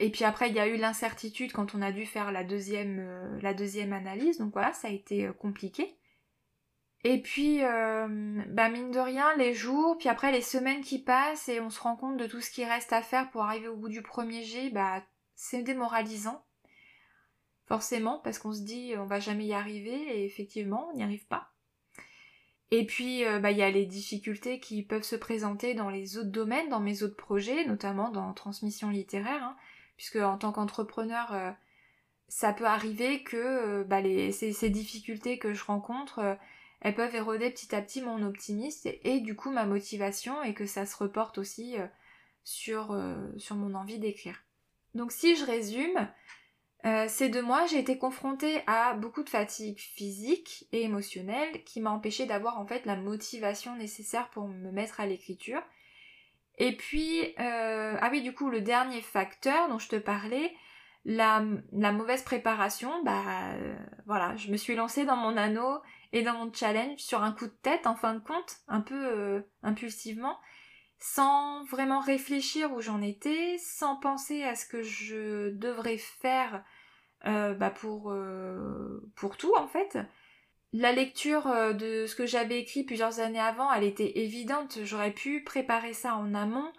Et 0.00 0.10
puis 0.10 0.24
après, 0.24 0.48
il 0.48 0.54
y 0.54 0.60
a 0.60 0.68
eu 0.68 0.76
l'incertitude 0.76 1.52
quand 1.52 1.74
on 1.74 1.82
a 1.82 1.90
dû 1.90 2.06
faire 2.06 2.30
la 2.30 2.44
deuxième, 2.44 3.00
euh, 3.00 3.92
analyse, 3.92 4.38
donc 4.38 4.52
voilà, 4.52 4.72
ça 4.72 4.88
a 4.88 4.92
été 4.92 5.26
euh, 5.26 5.32
compliqué. 5.32 5.96
Et 7.04 7.20
puis, 7.20 7.64
euh, 7.64 8.42
bah 8.48 8.68
mine 8.68 8.90
de 8.90 8.98
rien, 8.98 9.34
les 9.36 9.54
jours, 9.54 9.98
puis 9.98 10.08
après 10.08 10.32
les 10.32 10.40
semaines 10.40 10.82
qui 10.82 11.00
passent 11.00 11.48
et 11.48 11.60
on 11.60 11.70
se 11.70 11.80
rend 11.80 11.96
compte 11.96 12.16
de 12.16 12.26
tout 12.26 12.40
ce 12.40 12.50
qui 12.50 12.64
reste 12.64 12.92
à 12.92 13.02
faire 13.02 13.30
pour 13.30 13.42
arriver 13.42 13.68
au 13.68 13.76
bout 13.76 13.88
du 13.88 14.02
premier 14.02 14.44
G, 14.44 14.70
bah 14.70 15.02
c'est 15.34 15.62
démoralisant. 15.62 16.44
Forcément, 17.66 18.18
parce 18.20 18.38
qu'on 18.38 18.52
se 18.52 18.62
dit 18.62 18.94
on 18.96 19.06
va 19.06 19.20
jamais 19.20 19.46
y 19.46 19.52
arriver 19.52 19.92
et 19.92 20.24
effectivement 20.24 20.88
on 20.90 20.96
n'y 20.96 21.02
arrive 21.02 21.26
pas. 21.26 21.52
Et 22.70 22.84
puis, 22.84 23.24
euh, 23.24 23.38
bah, 23.38 23.50
il 23.50 23.58
y 23.58 23.62
a 23.62 23.70
les 23.70 23.86
difficultés 23.86 24.60
qui 24.60 24.82
peuvent 24.82 25.02
se 25.02 25.16
présenter 25.16 25.74
dans 25.74 25.88
les 25.88 26.18
autres 26.18 26.30
domaines, 26.30 26.68
dans 26.68 26.80
mes 26.80 27.02
autres 27.02 27.16
projets, 27.16 27.64
notamment 27.64 28.10
dans 28.10 28.32
transmission 28.34 28.90
littéraire, 28.90 29.42
hein, 29.42 29.56
puisque 29.96 30.16
en 30.16 30.36
tant 30.36 30.52
qu'entrepreneur, 30.52 31.32
euh, 31.32 31.50
ça 32.28 32.52
peut 32.52 32.66
arriver 32.66 33.22
que 33.22 33.36
euh, 33.36 33.84
bah, 33.84 34.02
ces, 34.32 34.70
difficultés 34.70 35.38
que 35.38 35.54
je 35.54 35.64
rencontre, 35.64 36.36
elles 36.80 36.94
peuvent 36.94 37.14
éroder 37.14 37.50
petit 37.50 37.74
à 37.74 37.80
petit 37.80 38.02
mon 38.02 38.22
optimisme 38.22 38.90
et, 39.02 39.20
du 39.20 39.34
coup 39.34 39.50
ma 39.50 39.64
motivation 39.64 40.42
et 40.42 40.52
que 40.52 40.66
ça 40.66 40.84
se 40.84 40.96
reporte 40.96 41.38
aussi 41.38 41.76
sur, 42.44 42.96
sur 43.38 43.56
mon 43.56 43.74
envie 43.74 43.98
d'écrire. 43.98 44.44
Donc 44.94 45.10
si 45.10 45.36
je 45.36 45.44
résume, 45.44 46.08
euh, 46.86 47.06
ces 47.08 47.28
deux 47.28 47.42
mois, 47.42 47.66
j'ai 47.66 47.78
été 47.78 47.98
confrontée 47.98 48.62
à 48.66 48.94
beaucoup 48.94 49.24
de 49.24 49.28
fatigue 49.28 49.78
physique 49.78 50.66
et 50.72 50.82
émotionnelle 50.82 51.64
qui 51.64 51.80
m'a 51.80 51.90
empêché 51.90 52.24
d'avoir 52.24 52.58
en 52.60 52.66
fait 52.66 52.86
la 52.86 52.96
motivation 52.96 53.74
nécessaire 53.76 54.30
pour 54.30 54.46
me 54.46 54.70
mettre 54.70 55.00
à 55.00 55.06
l'écriture. 55.06 55.62
Et 56.58 56.76
puis, 56.76 57.34
euh, 57.40 57.96
ah 58.00 58.08
oui, 58.10 58.22
du 58.22 58.32
coup, 58.32 58.48
le 58.48 58.60
dernier 58.60 59.00
facteur 59.00 59.68
dont 59.68 59.78
je 59.78 59.88
te 59.88 59.96
parlais, 59.96 60.54
la, 61.04 61.40
mauvaise 61.92 62.22
préparation, 62.22 63.02
bah 63.02 63.52
euh, 63.54 63.76
voilà, 64.06 64.36
je 64.36 64.50
me 64.50 64.56
suis 64.56 64.74
lancée 64.74 65.04
dans 65.04 65.16
mon 65.16 65.36
anneau 65.36 65.80
et 66.12 66.22
dans 66.22 66.34
mon 66.34 66.52
challenge 66.52 66.98
sur 66.98 67.22
un 67.22 67.32
coup 67.32 67.46
de 67.46 67.56
tête 67.62 67.86
en 67.86 67.96
fin 67.96 68.14
de 68.14 68.20
compte, 68.20 68.58
un 68.68 68.80
peu 68.80 69.44
impulsivement, 69.62 70.38
sans 70.98 71.64
vraiment 71.64 72.00
réfléchir 72.00 72.72
où 72.72 72.80
j'en 72.80 73.00
étais, 73.00 73.56
sans 73.58 73.96
penser 73.96 74.42
à 74.42 74.54
ce 74.54 74.66
que 74.66 74.82
je 74.82 75.50
devrais 75.50 75.98
faire 75.98 76.64
euh, 77.26 77.54
bah 77.54 77.70
pour, 77.70 78.10
euh, 78.12 79.10
pour 79.16 79.36
tout 79.36 79.54
en 79.56 79.66
fait. 79.66 79.98
La 80.72 80.92
lecture 80.92 81.46
euh, 81.46 81.72
de 81.72 82.06
ce 82.06 82.14
que 82.14 82.26
j'avais 82.26 82.60
écrit 82.60 82.84
plusieurs 82.84 83.20
années 83.20 83.40
avant, 83.40 83.72
elle 83.72 83.84
était 83.84 84.18
évidente, 84.18 84.78
j'aurais 84.84 85.12
pu 85.12 85.42
préparer 85.42 85.92
ça 85.92 86.14
en 86.16 86.34
amont. 86.34 86.72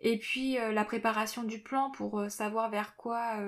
Et 0.00 0.18
puis 0.18 0.58
la 0.72 0.84
préparation 0.84 1.44
du 1.44 1.60
plan 1.60 1.90
pour 1.90 2.26
savoir 2.28 2.68
vers 2.68 2.94
quoi 2.96 3.38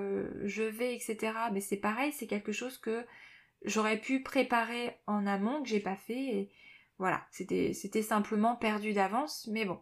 je 0.44 0.62
vais, 0.62 0.94
etc. 0.94 1.32
Mais 1.52 1.60
c'est 1.60 1.76
pareil, 1.76 2.12
c'est 2.12 2.26
quelque 2.26 2.52
chose 2.52 2.78
que 2.78 3.04
j'aurais 3.64 3.98
pu 3.98 4.22
préparer 4.22 4.96
en 5.06 5.26
amont, 5.26 5.62
que 5.62 5.68
j'ai 5.68 5.80
pas 5.80 5.96
fait. 5.96 6.48
Voilà, 6.98 7.26
c'était 7.30 8.02
simplement 8.02 8.56
perdu 8.56 8.92
d'avance. 8.92 9.48
Mais 9.48 9.64
bon, 9.64 9.80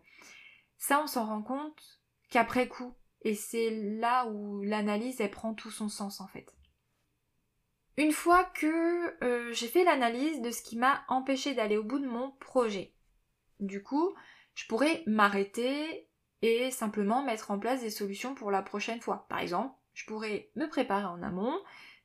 ça 0.78 1.00
on 1.02 1.06
s'en 1.06 1.26
rend 1.26 1.42
compte 1.42 2.00
qu'après 2.30 2.68
coup. 2.68 2.94
Et 3.22 3.34
c'est 3.34 3.70
là 3.98 4.26
où 4.26 4.62
l'analyse, 4.62 5.20
elle 5.20 5.30
prend 5.30 5.54
tout 5.54 5.70
son 5.70 5.88
sens 5.88 6.20
en 6.20 6.26
fait. 6.26 6.54
Une 7.96 8.12
fois 8.12 8.44
que 8.44 9.24
euh, 9.24 9.52
j'ai 9.52 9.68
fait 9.68 9.84
l'analyse 9.84 10.42
de 10.42 10.50
ce 10.50 10.62
qui 10.62 10.76
m'a 10.76 11.04
empêché 11.08 11.54
d'aller 11.54 11.76
au 11.76 11.84
bout 11.84 12.00
de 12.00 12.08
mon 12.08 12.32
projet, 12.32 12.92
du 13.60 13.82
coup, 13.82 14.14
je 14.54 14.66
pourrais 14.66 15.02
m'arrêter 15.06 16.08
et 16.42 16.70
simplement 16.70 17.22
mettre 17.22 17.50
en 17.50 17.58
place 17.58 17.80
des 17.80 17.90
solutions 17.90 18.34
pour 18.34 18.50
la 18.50 18.62
prochaine 18.62 19.00
fois. 19.00 19.26
Par 19.28 19.38
exemple, 19.38 19.74
je 19.94 20.04
pourrais 20.06 20.50
me 20.56 20.66
préparer 20.66 21.04
en 21.04 21.22
amont, 21.22 21.56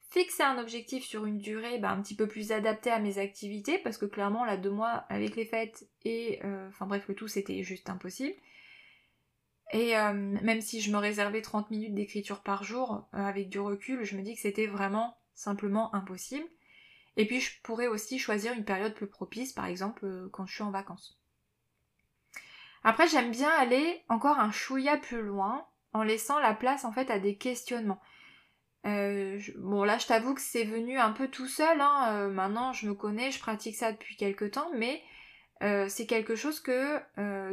fixer 0.09 0.43
un 0.43 0.57
objectif 0.57 1.03
sur 1.03 1.25
une 1.25 1.37
durée 1.37 1.77
bah, 1.77 1.91
un 1.91 2.01
petit 2.01 2.15
peu 2.15 2.27
plus 2.27 2.51
adaptée 2.51 2.91
à 2.91 2.99
mes 2.99 3.19
activités, 3.19 3.77
parce 3.77 3.97
que 3.97 4.05
clairement, 4.05 4.43
là, 4.43 4.57
deux 4.57 4.71
mois 4.71 5.05
avec 5.09 5.35
les 5.35 5.45
fêtes 5.45 5.87
et... 6.03 6.39
Euh, 6.43 6.67
enfin 6.69 6.87
bref, 6.87 7.07
le 7.07 7.15
tout, 7.15 7.27
c'était 7.27 7.63
juste 7.63 7.89
impossible. 7.89 8.35
Et 9.71 9.95
euh, 9.95 10.13
même 10.13 10.61
si 10.61 10.81
je 10.81 10.91
me 10.91 10.97
réservais 10.97 11.41
30 11.41 11.69
minutes 11.69 11.93
d'écriture 11.93 12.41
par 12.41 12.63
jour, 12.63 13.07
euh, 13.13 13.19
avec 13.19 13.49
du 13.49 13.59
recul, 13.59 14.03
je 14.03 14.17
me 14.17 14.23
dis 14.23 14.33
que 14.33 14.41
c'était 14.41 14.65
vraiment 14.65 15.15
simplement 15.35 15.93
impossible. 15.93 16.47
Et 17.17 17.27
puis 17.27 17.39
je 17.39 17.61
pourrais 17.61 17.87
aussi 17.87 18.17
choisir 18.17 18.53
une 18.53 18.65
période 18.65 18.95
plus 18.95 19.07
propice, 19.07 19.53
par 19.53 19.65
exemple 19.65 20.29
quand 20.31 20.45
je 20.45 20.53
suis 20.53 20.63
en 20.63 20.71
vacances. 20.71 21.19
Après 22.83 23.07
j'aime 23.07 23.31
bien 23.31 23.49
aller 23.49 24.03
encore 24.09 24.39
un 24.39 24.51
chouïa 24.51 24.97
plus 24.97 25.21
loin, 25.21 25.67
en 25.93 26.03
laissant 26.03 26.39
la 26.39 26.53
place 26.53 26.85
en 26.85 26.91
fait 26.91 27.11
à 27.11 27.19
des 27.19 27.35
questionnements. 27.35 28.01
Bon 28.83 29.83
là 29.83 29.97
je 29.97 30.07
t'avoue 30.07 30.33
que 30.33 30.41
c'est 30.41 30.63
venu 30.63 30.97
un 30.97 31.11
peu 31.11 31.27
tout 31.27 31.47
seul, 31.47 31.79
hein. 31.81 32.27
maintenant 32.29 32.73
je 32.73 32.87
me 32.87 32.93
connais, 32.93 33.31
je 33.31 33.39
pratique 33.39 33.75
ça 33.75 33.91
depuis 33.91 34.15
quelques 34.15 34.51
temps, 34.51 34.69
mais 34.75 35.01
c'est 35.89 36.07
quelque 36.07 36.35
chose 36.35 36.59
que 36.59 36.99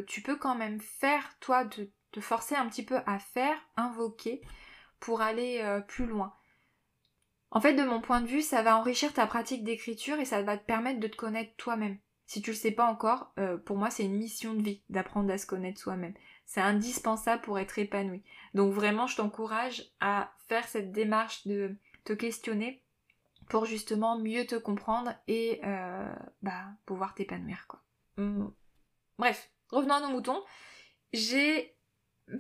tu 0.03 0.23
peux 0.23 0.37
quand 0.37 0.55
même 0.55 0.81
faire, 0.81 1.37
toi, 1.41 1.65
de 1.65 1.91
te 2.13 2.21
forcer 2.21 2.55
un 2.55 2.69
petit 2.69 2.85
peu 2.85 2.99
à 3.07 3.19
faire, 3.19 3.57
invoquer, 3.77 4.41
pour 5.01 5.21
aller 5.21 5.63
plus 5.89 6.07
loin. 6.07 6.33
En 7.51 7.61
fait, 7.61 7.75
de 7.75 7.83
mon 7.83 8.01
point 8.01 8.21
de 8.21 8.27
vue, 8.27 8.43
ça 8.43 8.63
va 8.63 8.77
enrichir 8.77 9.13
ta 9.13 9.27
pratique 9.27 9.65
d'écriture 9.65 10.19
et 10.19 10.25
ça 10.25 10.43
va 10.43 10.59
te 10.59 10.65
permettre 10.67 11.01
de 11.01 11.09
te 11.09 11.17
connaître 11.17 11.55
toi-même. 11.57 11.99
Si 12.27 12.43
tu 12.43 12.51
le 12.51 12.57
sais 12.57 12.73
pas 12.73 12.87
encore, 12.87 13.33
euh, 13.39 13.57
pour 13.57 13.77
moi 13.77 13.89
c'est 13.89 14.05
une 14.05 14.17
mission 14.17 14.55
de 14.55 14.63
vie 14.63 14.83
d'apprendre 14.91 15.33
à 15.33 15.39
se 15.39 15.47
connaître 15.47 15.81
soi-même. 15.81 16.15
C'est 16.47 16.61
indispensable 16.61 17.43
pour 17.43 17.59
être 17.59 17.79
épanoui. 17.79 18.23
Donc 18.55 18.73
vraiment, 18.73 19.07
je 19.07 19.17
t'encourage 19.17 19.85
à 20.01 20.33
faire 20.49 20.67
cette 20.67 20.93
démarche 20.93 21.47
de 21.47 21.77
te 22.05 22.13
questionner 22.13 22.83
pour 23.49 23.67
justement 23.67 24.19
mieux 24.19 24.47
te 24.47 24.55
comprendre 24.55 25.13
et 25.29 25.61
euh, 25.65 26.15
bah, 26.43 26.65
pouvoir 26.85 27.15
t'épanouir 27.15 27.67
quoi. 27.69 27.83
Hum. 28.17 28.53
Bref, 29.19 29.51
revenons 29.71 29.95
à 29.95 30.01
nos 30.01 30.11
moutons. 30.11 30.43
J'ai 31.13 31.77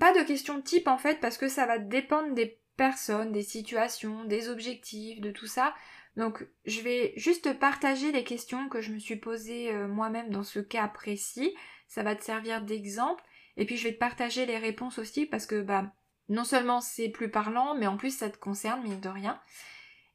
pas 0.01 0.13
de 0.13 0.27
questions 0.27 0.61
type 0.61 0.89
en 0.89 0.99
fait 0.99 1.21
parce 1.21 1.39
que 1.39 1.49
ça 1.49 1.67
va 1.67 1.79
dépendre 1.79 2.35
des 2.35 2.61
personnes, 2.77 3.33
des 3.33 3.43
situations, 3.43 4.25
des 4.25 4.49
objectifs, 4.49 5.21
de 5.21 5.31
tout 5.31 5.47
ça. 5.47 5.75
Donc 6.17 6.47
je 6.65 6.81
vais 6.81 7.13
juste 7.17 7.59
partager 7.59 8.13
les 8.13 8.25
questions 8.25 8.69
que 8.69 8.81
je 8.81 8.93
me 8.93 8.99
suis 8.99 9.17
posées 9.17 9.73
euh, 9.73 9.87
moi-même 9.87 10.31
dans 10.31 10.43
ce 10.43 10.61
cas 10.61 10.89
précis. 10.89 11.55
Ça 11.89 12.03
va 12.03 12.17
te 12.17 12.25
servir 12.25 12.63
d'exemple. 12.63 13.23
Et 13.57 13.65
puis 13.65 13.77
je 13.77 13.85
vais 13.85 13.95
te 13.95 13.99
partager 13.99 14.47
les 14.47 14.59
réponses 14.59 14.99
aussi 14.99 15.27
parce 15.27 15.47
que 15.47 15.63
bah 15.63 15.93
non 16.29 16.45
seulement 16.45 16.81
c'est 16.81 17.09
plus 17.09 17.31
parlant, 17.31 17.75
mais 17.75 17.87
en 17.87 17.97
plus 17.97 18.17
ça 18.17 18.31
te 18.31 18.39
concerne, 18.39 18.83
mine 18.83 19.01
de 19.01 19.09
rien. 19.09 19.41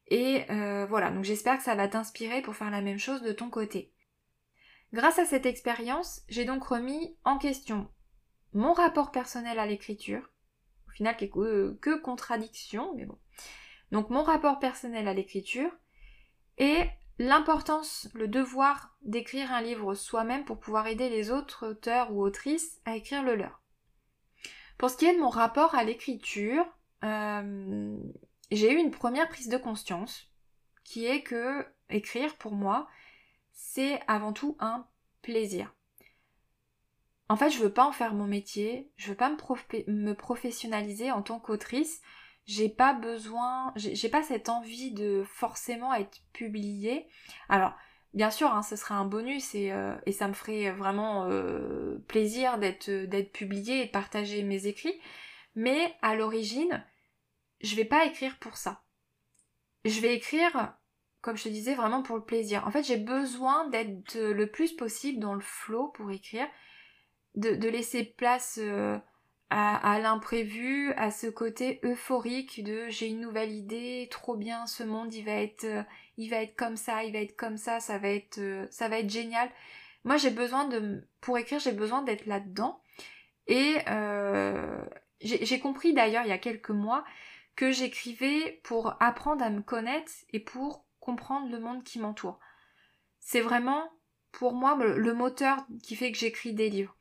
Et 0.08 0.44
euh, 0.52 0.86
voilà, 0.88 1.10
donc 1.10 1.24
j'espère 1.24 1.58
que 1.58 1.64
ça 1.64 1.76
va 1.76 1.88
t'inspirer 1.88 2.42
pour 2.42 2.56
faire 2.56 2.70
la 2.70 2.82
même 2.82 3.00
chose 3.00 3.22
de 3.22 3.32
ton 3.32 3.50
côté. 3.50 3.94
Grâce 4.94 5.20
à 5.20 5.26
cette 5.26 5.46
expérience, 5.46 6.22
j'ai 6.28 6.44
donc 6.44 6.64
remis 6.66 7.18
en 7.24 7.38
question 7.38 7.90
mon 8.54 8.74
rapport 8.74 9.12
personnel 9.12 9.60
à 9.60 9.66
l'écriture, 9.66 10.30
au 10.88 10.92
final 10.92 11.16
que, 11.16 11.74
que 11.76 12.02
contradiction, 12.02 12.94
mais 12.96 13.06
bon. 13.06 13.18
Donc 13.92 14.10
mon 14.10 14.24
rapport 14.24 14.60
personnel 14.60 15.08
à 15.08 15.14
l'écriture 15.14 15.72
et 16.58 16.84
l'importance, 17.22 18.10
le 18.13 18.28
devoir 18.28 18.96
d'écrire 19.04 19.51
un 19.51 19.62
livre 19.62 19.94
soi-même 19.94 20.44
pour 20.44 20.60
pouvoir 20.60 20.88
aider 20.88 21.08
les 21.10 21.30
autres 21.30 21.68
auteurs 21.70 22.12
ou 22.12 22.24
autrices 22.24 22.82
à 22.86 22.96
écrire 22.96 23.24
le 23.24 23.36
leur. 23.36 23.62
Pour 24.78 24.90
ce 24.90 24.98
qui 24.98 25.06
est 25.06 25.16
de 25.16 25.22
mon 25.22 25.30
rapport 25.30 25.75
à 25.75 25.84
l'écriture, 25.84 26.66
euh, 27.04 27.96
j'ai 28.50 28.74
eu 28.74 28.78
une 28.78 28.90
première 28.90 29.30
prise 29.30 29.50
de 29.50 29.58
conscience 29.58 30.32
qui 30.84 31.06
est 31.06 31.22
que 31.22 31.66
écrire 31.90 32.36
pour 32.38 32.54
moi, 32.54 32.88
c'est 33.51 34.00
avant 34.08 34.34
tout 34.34 34.58
un 34.60 34.88
plaisir. 35.22 35.75
En 37.30 37.38
fait, 37.38 37.51
je 37.51 37.60
veux 37.60 37.72
pas 37.72 37.86
en 37.86 37.92
faire 37.92 38.16
mon 38.16 38.25
métier, 38.25 38.92
je 38.98 39.10
veux 39.10 39.16
pas 39.16 39.30
me, 39.30 40.13
professionnaliser 40.13 41.12
en 41.12 41.22
tant 41.22 41.40
qu'autrice, 41.40 42.01
j'ai 42.46 42.70
pas 42.70 42.94
besoin, 42.94 43.74
j'ai 43.76 44.10
pas 44.10 44.24
cette 44.24 44.50
envie 44.50 44.92
de 44.92 45.24
forcément 45.26 45.94
être 45.94 46.20
publiée. 46.34 47.08
Alors, 47.50 47.74
bien 48.14 48.32
sûr, 48.32 48.52
hein, 48.52 48.64
ce 48.64 48.76
serait 48.76 48.96
un 48.96 49.06
bonus 49.06 49.56
et, 49.56 49.72
euh, 49.72 49.96
et, 50.06 50.12
ça 50.12 50.28
me 50.28 50.34
ferait 50.34 50.72
vraiment 50.72 51.26
euh, 51.30 52.00
plaisir 52.08 52.58
d'être 52.58 52.90
d'être 52.90 53.32
publiée 53.32 53.82
et 53.82 53.86
de 53.86 53.92
partager 53.92 54.44
mes 54.44 54.68
écrits, 54.68 55.00
mais 55.56 55.96
à 56.02 56.16
l'origine, 56.16 56.86
je 57.62 57.76
vais 57.76 57.86
pas 57.86 58.06
écrire 58.06 58.38
pour 58.40 58.58
ça. 58.58 58.84
Je 59.86 60.00
vais 60.00 60.16
écrire, 60.16 60.76
comme 61.22 61.38
je 61.38 61.44
te 61.46 61.50
disais, 61.50 61.76
vraiment 61.76 62.04
pour 62.04 62.18
le 62.18 62.24
plaisir. 62.24 62.68
En 62.68 62.72
fait, 62.72 62.84
j'ai 62.84 62.98
besoin 62.98 63.68
d'être 63.70 64.18
le 64.18 64.52
plus 64.52 64.74
possible 64.74 65.20
dans 65.20 65.34
le 65.34 65.42
flow 65.42 65.90
pour 65.90 66.12
écrire 66.12 66.48
de, 67.36 67.68
laisser 67.68 68.04
place 68.04 68.60
euh, 68.62 68.98
à, 69.53 70.00
l'imprévu, 70.00 70.94
à 70.94 71.11
ce 71.11 71.27
côté 71.27 71.81
euphorique 71.83 72.64
de 72.64 72.87
j'ai 72.87 73.07
une 73.07 73.20
nouvelle 73.20 73.51
idée, 73.51 74.07
trop 74.09 74.37
bien, 74.37 74.66
ce 74.66 74.81
monde 74.83 75.14
il 75.14 75.25
va 75.25 75.33
être, 75.33 75.66
euh, 75.66 75.83
il 76.16 76.29
va 76.29 76.37
être 76.37 76.55
comme 76.55 76.77
ça, 76.77 77.03
il 77.03 77.11
va 77.11 77.20
être 77.20 77.35
comme 77.35 77.57
ça, 77.57 77.81
ça 77.81 77.98
va 77.98 78.07
être, 78.07 78.37
euh, 78.37 78.66
ça 78.72 78.87
va 78.87 79.00
être 79.00 79.09
génial. 79.09 79.50
Moi 80.05 80.16
j'ai 80.16 80.29
besoin 80.29 80.70
de, 80.70 81.05
pour 81.20 81.37
écrire 81.37 81.59
j'ai 81.59 81.74
besoin 81.74 82.01
d'être 82.01 82.27
là-dedans. 82.27 82.81
Et 83.48 83.75
j'ai 85.20 85.59
compris 85.59 85.94
d'ailleurs 85.94 86.24
il 86.24 86.29
y 86.29 86.33
a 86.33 86.37
quelques 86.37 86.70
mois 86.70 87.03
que 87.57 87.72
j'écrivais 87.72 88.61
pour 88.64 88.96
apprendre 89.01 89.44
à 89.44 89.50
me 89.50 89.61
connaître 89.61 90.14
et 90.31 90.40
pour 90.40 90.85
comprendre 91.01 91.51
le 91.51 91.59
monde 91.59 91.83
qui 91.83 92.00
m'entoure. 92.00 92.40
C'est 93.20 93.42
vraiment 93.42 93.92
pour 94.31 94.53
moi 94.53 94.77
le 94.77 95.14
moteur 95.14 95.57
qui 95.83 95.98
fait 95.98 96.14
que 96.14 96.18
j'écris 96.18 96.53
des 96.53 96.70
livres. 96.70 96.96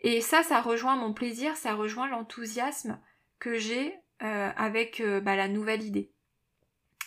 Et 0.00 0.20
ça, 0.20 0.42
ça 0.42 0.60
rejoint 0.60 0.96
mon 0.96 1.12
plaisir, 1.12 1.56
ça 1.56 1.74
rejoint 1.74 2.08
l'enthousiasme 2.08 3.00
que 3.38 3.58
j'ai 3.58 3.94
euh, 4.22 4.50
avec 4.56 5.00
euh, 5.00 5.20
bah, 5.20 5.36
la 5.36 5.48
nouvelle 5.48 5.82
idée. 5.82 6.10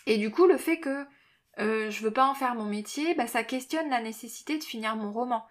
Et 0.06 0.18
du 0.18 0.30
coup, 0.30 0.46
le 0.46 0.58
fait 0.58 0.78
que 0.78 1.06
euh, 1.58 1.90
je 1.90 2.02
veux 2.02 2.10
pas 2.10 2.26
en 2.26 2.34
faire 2.34 2.54
mon 2.54 2.64
métier, 2.64 3.14
bah, 3.14 3.26
ça 3.26 3.44
questionne 3.44 3.90
la 3.90 4.00
nécessité 4.00 4.58
de 4.58 4.64
finir 4.64 4.96
mon 4.96 5.12
roman. 5.12 5.46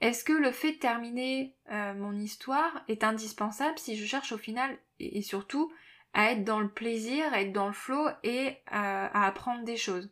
Est-ce 0.00 0.24
que 0.24 0.32
le 0.32 0.52
fait 0.52 0.72
de 0.72 0.78
terminer 0.78 1.56
mon 1.70 2.14
histoire 2.14 2.84
est 2.86 3.02
indispensable 3.02 3.78
si 3.78 3.96
je 3.96 4.04
cherche 4.04 4.30
au 4.32 4.36
final, 4.36 4.76
et, 5.00 5.22
surtout, 5.22 5.72
à 6.12 6.32
être 6.32 6.44
dans 6.44 6.60
le 6.60 6.68
plaisir, 6.68 7.32
à 7.32 7.40
être 7.40 7.52
dans 7.52 7.66
le 7.66 7.72
flow 7.72 8.06
et 8.22 8.58
à 8.66 9.26
apprendre 9.26 9.64
des 9.64 9.78
choses? 9.78 10.10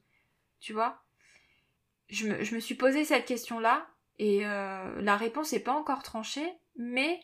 Tu 0.58 0.72
vois? 0.72 1.02
Je 2.08 2.28
me, 2.28 2.42
je 2.42 2.54
me, 2.54 2.60
suis 2.60 2.76
posé 2.76 3.04
cette 3.04 3.26
question-là 3.26 3.86
et 4.18 4.40
la 4.40 5.16
réponse 5.18 5.52
n'est 5.52 5.60
pas 5.60 5.74
encore 5.74 6.02
tranchée, 6.02 6.50
mais 6.76 7.20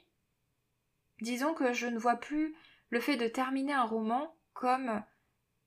disons 1.21 1.55
que 1.55 1.73
je 1.73 1.87
ne 1.87 1.99
vois 1.99 2.17
plus 2.17 2.55
le 2.91 3.01
fait 3.01 3.17
de 3.17 3.29
terminer 3.29 3.73
un 3.73 3.85
roman 3.85 4.35
comme 4.53 5.03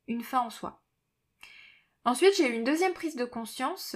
une 0.08 0.24
fin 0.24 0.42
en 0.42 0.50
soi. 0.50 0.82
Ensuite, 2.06 2.36
j'ai 2.36 2.50
eu 2.50 2.54
une 2.54 2.66
deuxième 2.66 2.94
prise 2.94 3.16
de 3.16 3.26
conscience 3.26 3.96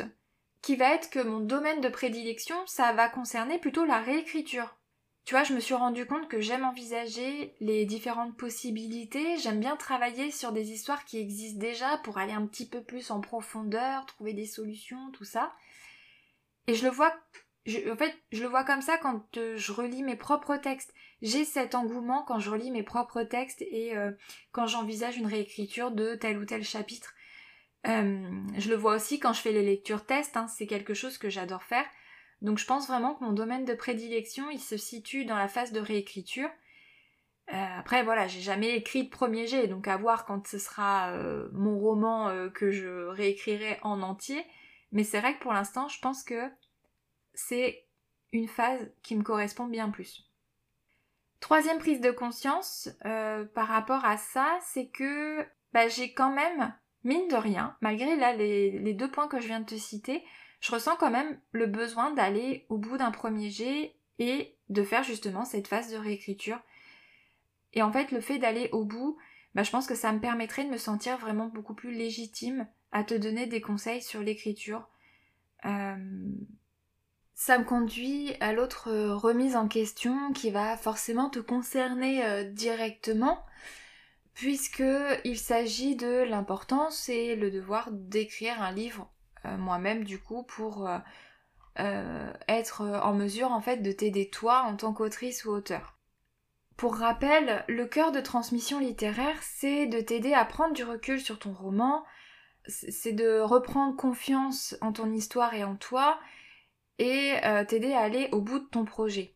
qui 0.62 0.76
va 0.76 0.94
être 0.94 1.10
que 1.10 1.20
mon 1.20 1.40
domaine 1.40 1.82
de 1.82 1.90
prédilection, 1.90 2.56
ça 2.66 2.94
va 2.94 3.10
concerner 3.10 3.60
plutôt 3.60 3.86
la 3.86 4.00
réécriture. 4.00 4.76
Tu 5.26 5.34
vois, 5.34 5.44
je 5.44 5.54
me 5.54 5.60
suis 5.60 5.74
rendu 5.74 6.06
compte 6.06 6.30
que 6.30 6.40
j'aime 6.40 6.64
envisager 6.64 7.54
les 7.60 7.86
différentes 7.86 8.38
possibilités, 8.38 9.38
j'aime 9.38 9.60
bien 9.60 9.76
travailler 9.76 10.32
sur 10.32 10.54
des 10.54 10.72
histoires 10.72 11.04
qui 11.04 11.20
existent 11.20 11.60
déjà 11.60 11.98
pour 11.98 12.18
aller 12.18 12.32
un 12.32 12.48
petit 12.48 12.66
peu 12.66 12.82
plus 12.82 13.12
en 13.12 13.20
profondeur, 13.20 14.06
trouver 14.06 14.32
des 14.32 14.46
solutions, 14.46 15.12
tout 15.12 15.26
ça. 15.26 15.54
Et 16.68 16.76
je 16.76 16.86
le 16.86 16.92
vois 16.92 17.14
en 17.68 17.98
fait, 17.98 18.16
je 18.32 18.42
le 18.42 18.50
vois 18.50 18.64
comme 18.64 18.82
ça 18.82 18.98
quand 18.98 19.38
euh, 19.38 19.58
je 19.58 19.72
relis 19.72 20.04
mes 20.04 20.16
propres 20.16 20.56
textes. 20.56 20.94
J'ai 21.22 21.44
cet 21.44 21.76
engouement 21.76 22.24
quand 22.24 22.40
je 22.40 22.50
relis 22.50 22.72
mes 22.72 22.84
propres 22.84 23.24
textes 23.24 23.62
et 23.62 23.98
euh, 23.98 24.12
quand 24.52 24.68
j'envisage 24.68 25.18
une 25.18 25.26
réécriture 25.26 25.92
de 25.92 26.16
tel 26.16 26.38
ou 26.38 26.46
tel 26.46 26.64
chapitre. 26.64 27.14
Euh, 27.88 28.30
je 28.58 28.70
le 28.70 28.76
vois 28.76 28.96
aussi 28.96 29.20
quand 29.20 29.34
je 29.34 29.42
fais 29.42 29.52
les 29.52 29.64
lectures 29.64 30.06
tests, 30.06 30.38
hein, 30.38 30.48
c'est 30.48 30.68
quelque 30.68 30.94
chose 30.94 31.18
que 31.18 31.30
j'adore 31.30 31.64
faire. 31.64 31.86
Donc 32.42 32.58
je 32.58 32.66
pense 32.66 32.88
vraiment 32.88 33.16
que 33.16 33.24
mon 33.24 33.34
domaine 33.34 33.66
de 33.66 33.74
prédilection, 33.74 34.50
il 34.50 34.60
se 34.60 34.78
situe 34.78 35.26
dans 35.26 35.38
la 35.38 35.48
phase 35.48 35.72
de 35.72 35.80
réécriture. 35.80 36.50
après 37.48 38.04
voilà, 38.04 38.28
j'ai 38.28 38.42
jamais 38.42 38.76
écrit 38.76 39.06
de 39.06 39.10
premier 39.10 39.48
jet, 39.48 39.68
donc 39.68 39.88
à 39.88 39.98
voir 39.98 40.26
quand 40.26 40.46
ce 40.48 40.60
sera 40.60 41.18
mon 41.54 41.80
roman 41.80 42.50
que 42.54 42.70
je 42.70 43.08
réécrirai 43.08 43.80
en 43.82 44.02
entier. 44.02 44.46
Mais 44.92 45.04
c'est 45.04 45.20
vrai 45.20 45.36
que 45.36 45.42
pour 45.42 45.54
l'instant, 45.54 45.88
je 45.88 46.00
pense 46.00 46.24
que 46.24 46.52
c'est 47.38 47.86
une 48.34 48.48
phase 48.48 48.92
qui 49.04 49.16
me 49.16 49.24
correspond 49.24 49.66
bien 49.66 49.90
plus. 49.90 50.30
Troisième 51.40 51.78
prise 51.78 52.02
de 52.02 52.12
conscience 52.12 52.90
euh, 53.06 53.46
par 53.46 53.68
rapport 53.68 54.04
à 54.06 54.18
ça, 54.18 54.58
c'est 54.64 54.88
que 54.88 55.46
bah, 55.72 55.88
j'ai 55.88 56.14
quand 56.14 56.32
même, 56.32 56.74
mine 57.04 57.28
de 57.28 57.36
rien, 57.36 57.78
malgré 57.82 58.16
là 58.16 58.34
les, 58.34 58.94
deux 58.94 59.10
points 59.10 59.28
que 59.28 59.40
je 59.40 59.48
viens 59.48 59.60
de 59.60 59.66
te 59.66 59.76
citer, 59.76 60.24
je 60.60 60.72
ressens 60.72 60.96
quand 60.96 61.12
même 61.12 61.40
le 61.52 61.68
besoin 61.68 62.12
d'aller 62.12 62.66
au 62.70 62.78
bout 62.78 62.98
d'un 62.98 63.12
premier 63.12 63.52
jet 63.52 63.96
et 64.18 64.56
de 64.70 64.84
faire 64.84 65.04
justement 65.04 65.46
cette 65.46 65.68
phase 65.68 65.92
de 65.92 65.98
réécriture. 65.98 66.60
Et 67.74 67.84
en 67.84 67.92
fait, 67.92 68.12
le 68.12 68.20
fait 68.20 68.40
d'aller 68.40 68.70
au 68.72 68.84
bout, 68.84 69.18
bah, 69.54 69.62
je 69.62 69.70
pense 69.70 69.86
que 69.86 69.96
ça 69.96 70.12
me 70.12 70.20
permettrait 70.20 70.66
de 70.66 70.72
me 70.72 70.78
sentir 70.78 71.18
vraiment 71.20 71.48
beaucoup 71.48 71.76
plus 71.76 71.92
légitime 71.92 72.68
à 72.92 73.04
te 73.04 73.14
donner 73.14 73.46
des 73.46 73.62
conseils 73.62 74.02
sur 74.02 74.22
l'écriture. 74.22 74.88
Euh, 75.66 75.96
ça 77.38 77.60
me 77.60 77.64
conduit 77.64 78.34
à 78.40 78.52
l'autre 78.52 78.90
euh, 78.90 79.16
remise 79.16 79.56
en 79.56 79.68
question 79.68 80.34
qui 80.34 80.50
va 80.50 80.76
forcément 80.76 81.30
te 81.30 81.38
concerner 81.38 82.26
euh, 82.26 82.44
directement 82.44 83.46
puisque 84.34 84.84
il 85.24 85.38
s'agit 85.38 85.96
de 85.96 86.24
l'importance 86.24 87.10
et 87.10 87.36
le 87.36 87.52
devoir 87.52 87.90
d'écrire 87.92 88.60
un 88.60 88.72
livre 88.72 89.12
euh, 89.46 89.56
moi-même 89.56 90.04
du 90.04 90.20
coup 90.20 90.44
pour 90.44 90.90
être 92.48 92.82
en 93.04 93.14
mesure 93.14 93.52
en 93.52 93.62
fait 93.62 93.78
de 93.78 93.92
t'aider 93.92 94.32
toi 94.32 94.64
en 94.64 94.76
tant 94.76 94.94
qu'autrice 94.94 95.46
ou 95.46 95.52
auteur. 95.52 95.96
Pour 96.76 96.96
rappel, 96.96 97.64
le 97.68 97.86
cœur 97.86 98.12
de 98.12 98.20
transmission 98.20 98.80
littéraire, 98.80 99.38
c'est 99.44 99.86
de 99.86 100.02
t'aider 100.02 100.34
à 100.34 100.44
prendre 100.44 100.74
du 100.74 100.84
recul 100.84 101.22
sur 101.22 101.38
ton 101.38 101.54
roman, 101.54 102.04
c'est 102.68 103.12
de 103.12 103.40
reprendre 103.42 103.96
confiance 103.96 104.76
en 104.82 104.92
ton 104.92 105.12
histoire 105.12 105.54
et 105.54 105.64
en 105.64 105.76
toi, 105.76 106.20
et 107.00 107.34
euh, 107.44 107.64
t'aider 107.66 107.94
à 107.94 108.00
aller 108.00 108.30
au 108.32 108.42
bout 108.42 108.60
de 108.60 108.66
ton 108.66 108.86
projet. 108.86 109.34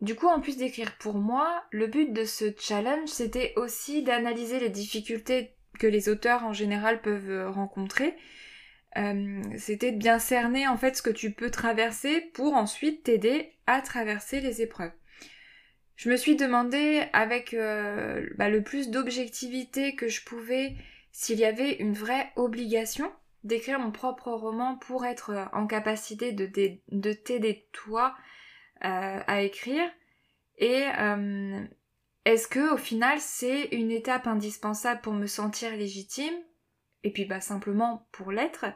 Du 0.00 0.14
coup, 0.14 0.28
en 0.28 0.40
plus 0.40 0.56
d'écrire 0.56 0.96
pour 0.98 1.16
moi, 1.16 1.64
le 1.70 1.86
but 1.88 2.12
de 2.12 2.24
ce 2.24 2.52
challenge, 2.56 3.08
c'était 3.08 3.52
aussi 3.56 4.02
d'analyser 4.02 4.60
les 4.60 4.68
difficultés 4.68 5.56
que 5.78 5.86
les 5.86 6.08
auteurs 6.08 6.44
en 6.44 6.52
général 6.52 7.00
peuvent 7.00 7.50
rencontrer. 7.50 8.14
Euh, 8.96 9.42
c'était 9.58 9.92
de 9.92 9.98
bien 9.98 10.18
cerner 10.18 10.66
en 10.66 10.76
fait 10.76 10.96
ce 10.96 11.02
que 11.02 11.10
tu 11.10 11.32
peux 11.32 11.50
traverser 11.50 12.20
pour 12.32 12.54
ensuite 12.54 13.04
t'aider 13.04 13.52
à 13.66 13.82
traverser 13.82 14.40
les 14.40 14.62
épreuves. 14.62 14.92
Je 15.96 16.08
me 16.08 16.16
suis 16.16 16.36
demandé 16.36 17.02
avec 17.12 17.54
euh, 17.54 18.26
bah, 18.36 18.48
le 18.48 18.62
plus 18.62 18.88
d'objectivité 18.90 19.94
que 19.94 20.08
je 20.08 20.24
pouvais 20.24 20.76
s'il 21.12 21.38
y 21.38 21.44
avait 21.44 21.74
une 21.76 21.92
vraie 21.92 22.32
obligation 22.36 23.12
d'écrire 23.44 23.78
mon 23.78 23.90
propre 23.90 24.30
roman 24.30 24.76
pour 24.76 25.04
être 25.06 25.30
euh, 25.30 25.44
en 25.52 25.66
capacité 25.66 26.32
de, 26.32 26.50
de 26.88 27.12
t'aider 27.12 27.68
toi 27.72 28.14
euh, 28.84 29.20
à 29.26 29.42
écrire 29.42 29.88
et 30.60 30.86
est-ce 32.24 32.48
que 32.48 32.74
au 32.74 32.76
final 32.76 33.20
c'est 33.20 33.66
une 33.66 33.92
étape 33.92 34.26
indispensable 34.26 35.00
pour 35.02 35.12
me 35.12 35.26
sentir 35.26 35.70
légitime? 35.70 36.34
Et 37.04 37.12
puis 37.12 37.26
bah 37.26 37.40
simplement 37.40 38.08
pour 38.10 38.32
l'être 38.32 38.66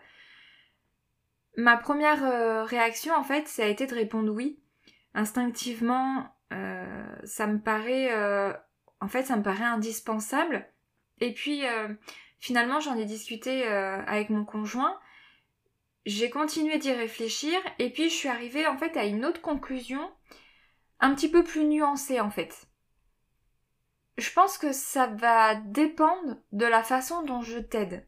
Ma 1.57 1.77
première 1.77 2.69
réaction 2.69 3.15
en 3.15 3.25
fait 3.25 3.49
ça 3.49 3.65
a 3.65 3.67
été 3.67 3.89
de 3.89 3.95
répondre 3.97 4.33
oui. 4.33 4.61
Instinctivement 5.15 6.33
euh, 6.53 7.17
ça 7.25 7.47
me 7.47 7.59
paraît, 7.59 8.13
euh, 8.13 8.53
en 9.01 9.09
fait, 9.09 9.25
ça 9.25 9.37
me 9.37 9.43
paraît 9.43 9.65
indispensable. 9.65 10.67
Et 11.21 11.33
puis, 11.33 11.67
euh, 11.67 11.89
finalement, 12.43 12.81
j'en 12.81 12.99
ai 12.99 13.07
discuté 13.07 13.65
avec 13.65 14.29
mon 14.29 14.45
conjoint. 14.45 14.99
J'ai 16.05 16.29
continué 16.29 16.79
d'y 16.79 16.93
réfléchir 16.93 17.59
et 17.79 17.89
puis 17.89 18.11
je 18.11 18.15
suis 18.15 18.29
arrivée 18.29 18.67
en 18.67 18.77
fait 18.77 18.97
à 18.97 19.05
une 19.05 19.25
autre 19.25 19.41
conclusion, 19.41 20.11
un 20.99 21.15
petit 21.15 21.31
peu 21.31 21.45
plus 21.45 21.65
nuancée 21.65 22.21
en 22.21 22.31
fait. 22.31 22.67
Je 24.19 24.31
pense 24.33 24.59
que 24.59 24.73
ça 24.73 25.07
va 25.07 25.55
dépendre 25.55 26.37
de 26.51 26.67
la 26.67 26.83
façon 26.83 27.23
dont 27.23 27.41
je 27.41 27.61
t'aide. 27.61 28.07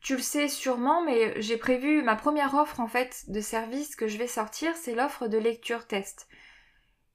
Tu 0.00 0.16
le 0.16 0.22
sais 0.22 0.48
sûrement, 0.48 1.04
mais 1.04 1.40
j'ai 1.42 1.58
prévu 1.58 2.02
ma 2.02 2.16
première 2.16 2.54
offre 2.54 2.80
en 2.80 2.88
fait 2.88 3.24
de 3.28 3.40
service 3.40 3.94
que 3.94 4.08
je 4.08 4.16
vais 4.16 4.26
sortir, 4.26 4.74
c'est 4.76 4.94
l'offre 4.94 5.28
de 5.28 5.36
lecture 5.36 5.86
test. 5.86 6.28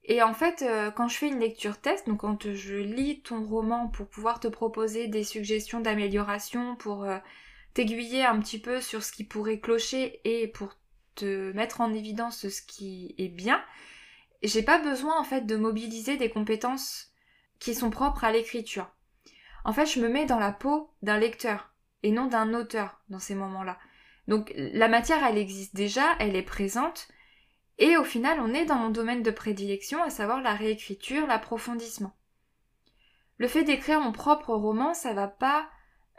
Et 0.06 0.22
en 0.22 0.34
fait, 0.34 0.62
euh, 0.62 0.90
quand 0.90 1.08
je 1.08 1.16
fais 1.16 1.28
une 1.28 1.40
lecture 1.40 1.78
test, 1.78 2.06
donc 2.06 2.20
quand 2.20 2.52
je 2.52 2.76
lis 2.76 3.22
ton 3.22 3.42
roman 3.42 3.88
pour 3.88 4.06
pouvoir 4.06 4.38
te 4.38 4.48
proposer 4.48 5.08
des 5.08 5.24
suggestions 5.24 5.80
d'amélioration, 5.80 6.76
pour 6.76 7.04
euh, 7.04 7.18
t'aiguiller 7.72 8.24
un 8.24 8.38
petit 8.38 8.60
peu 8.60 8.80
sur 8.80 9.02
ce 9.02 9.12
qui 9.12 9.24
pourrait 9.24 9.60
clocher 9.60 10.20
et 10.24 10.48
pour 10.48 10.76
te 11.14 11.52
mettre 11.52 11.80
en 11.80 11.94
évidence 11.94 12.48
ce 12.48 12.62
qui 12.62 13.14
est 13.16 13.28
bien, 13.28 13.62
j'ai 14.42 14.62
pas 14.62 14.78
besoin 14.78 15.18
en 15.18 15.24
fait 15.24 15.46
de 15.46 15.56
mobiliser 15.56 16.18
des 16.18 16.28
compétences 16.28 17.12
qui 17.58 17.74
sont 17.74 17.90
propres 17.90 18.24
à 18.24 18.32
l'écriture. 18.32 18.90
En 19.64 19.72
fait, 19.72 19.86
je 19.86 20.00
me 20.00 20.08
mets 20.08 20.26
dans 20.26 20.38
la 20.38 20.52
peau 20.52 20.90
d'un 21.02 21.18
lecteur 21.18 21.72
et 22.02 22.10
non 22.10 22.26
d'un 22.26 22.52
auteur 22.52 23.00
dans 23.08 23.18
ces 23.18 23.34
moments-là. 23.34 23.78
Donc 24.28 24.52
la 24.56 24.88
matière, 24.88 25.24
elle 25.24 25.38
existe 25.38 25.74
déjà, 25.74 26.14
elle 26.18 26.36
est 26.36 26.42
présente, 26.42 27.08
et 27.78 27.96
au 27.96 28.04
final, 28.04 28.38
on 28.40 28.54
est 28.54 28.66
dans 28.66 28.76
mon 28.76 28.90
domaine 28.90 29.22
de 29.22 29.30
prédilection, 29.30 30.02
à 30.02 30.10
savoir 30.10 30.40
la 30.40 30.54
réécriture, 30.54 31.26
l'approfondissement. 31.26 32.14
Le 33.38 33.48
fait 33.48 33.64
d'écrire 33.64 34.00
mon 34.00 34.12
propre 34.12 34.54
roman, 34.54 34.94
ça 34.94 35.12
va 35.12 35.26
pas. 35.26 35.68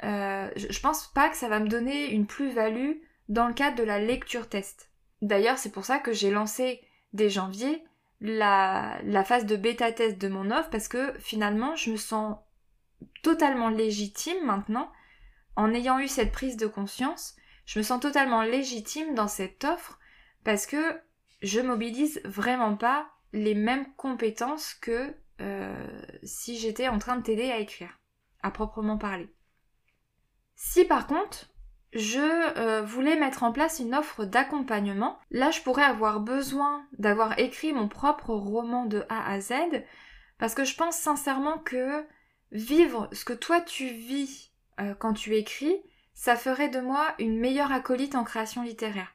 Euh, 0.04 0.50
je 0.56 0.80
pense 0.82 1.08
pas 1.14 1.30
que 1.30 1.38
ça 1.38 1.48
va 1.48 1.60
me 1.60 1.70
donner 1.70 2.12
une 2.12 2.28
plus-value 2.28 2.98
dans 3.30 3.48
le 3.48 3.54
cadre 3.54 3.78
de 3.78 3.84
la 3.84 4.00
lecture 4.00 4.50
test. 4.50 4.92
D'ailleurs, 5.22 5.58
c'est 5.58 5.72
pour 5.72 5.86
ça 5.86 5.98
que 5.98 6.12
j'ai 6.12 6.30
lancé 6.30 6.82
dès 7.14 7.30
janvier 7.30 7.84
la, 8.20 9.00
la 9.04 9.24
phase 9.24 9.46
de 9.46 9.56
bêta 9.56 9.92
test 9.92 10.18
de 10.18 10.28
mon 10.28 10.52
offre 10.52 10.70
parce 10.70 10.90
que 10.90 11.14
finalement, 11.20 11.76
je 11.76 11.92
me 11.92 11.98
sens 11.98 12.38
totalement 13.24 13.70
légitime 13.70 14.46
maintenant, 14.46 14.92
en 15.56 15.74
ayant 15.74 16.00
eu 16.00 16.08
cette 16.10 16.34
prise 16.34 16.58
de 16.58 16.68
conscience, 16.68 17.36
je 17.66 17.80
me 17.80 17.84
sens 17.84 18.02
totalement 18.02 18.42
légitime 18.42 19.16
dans 19.16 19.28
cette 19.28 19.64
offre 19.64 20.00
parce 20.44 20.66
que 20.66 21.00
je 21.42 21.60
mobilise 21.60 22.22
vraiment 22.26 22.76
pas 22.76 23.08
les 23.34 23.56
mêmes 23.56 23.86
compétences 23.96 24.74
que 24.74 25.14
euh, 25.42 26.02
si 26.24 26.58
j'étais 26.58 26.88
en 26.88 27.00
train 27.00 27.18
de 27.18 27.24
t'aider 27.24 27.52
à 27.52 27.60
écrire, 27.60 28.00
à 28.42 28.52
proprement 28.52 28.98
parler. 28.98 29.34
Si 30.56 30.86
par 30.86 31.08
contre, 31.08 31.50
je 31.94 32.20
euh, 32.58 32.82
voulais 32.82 33.18
mettre 33.18 33.44
en 33.44 33.52
place 33.52 33.80
une 33.80 33.96
offre 33.96 34.26
d'accompagnement, 34.26 35.18
là 35.32 35.52
je 35.52 35.62
pourrais 35.62 35.84
avoir 35.84 36.20
besoin 36.20 36.86
d'avoir 36.98 37.38
écrit 37.40 37.74
mon 37.74 37.88
propre 37.88 38.34
roman 38.34 38.86
de 38.86 39.06
A 39.10 39.32
à 39.32 39.40
Z, 39.40 39.54
parce 40.38 40.56
que 40.56 40.66
je 40.66 40.76
pense 40.76 40.98
sincèrement 40.98 41.58
que 41.58 42.06
vivre 42.52 43.10
ce 43.12 43.26
que 43.26 43.34
toi 43.34 43.62
tu 43.62 43.88
vis 43.88 44.52
euh, 44.80 44.94
quand 44.96 45.14
tu 45.14 45.36
écris, 45.36 45.76
ça 46.14 46.36
ferait 46.36 46.70
de 46.70 46.80
moi 46.80 47.14
une 47.20 47.40
meilleure 47.40 47.72
acolyte 47.72 48.16
en 48.16 48.24
création 48.24 48.64
littéraire. 48.64 49.15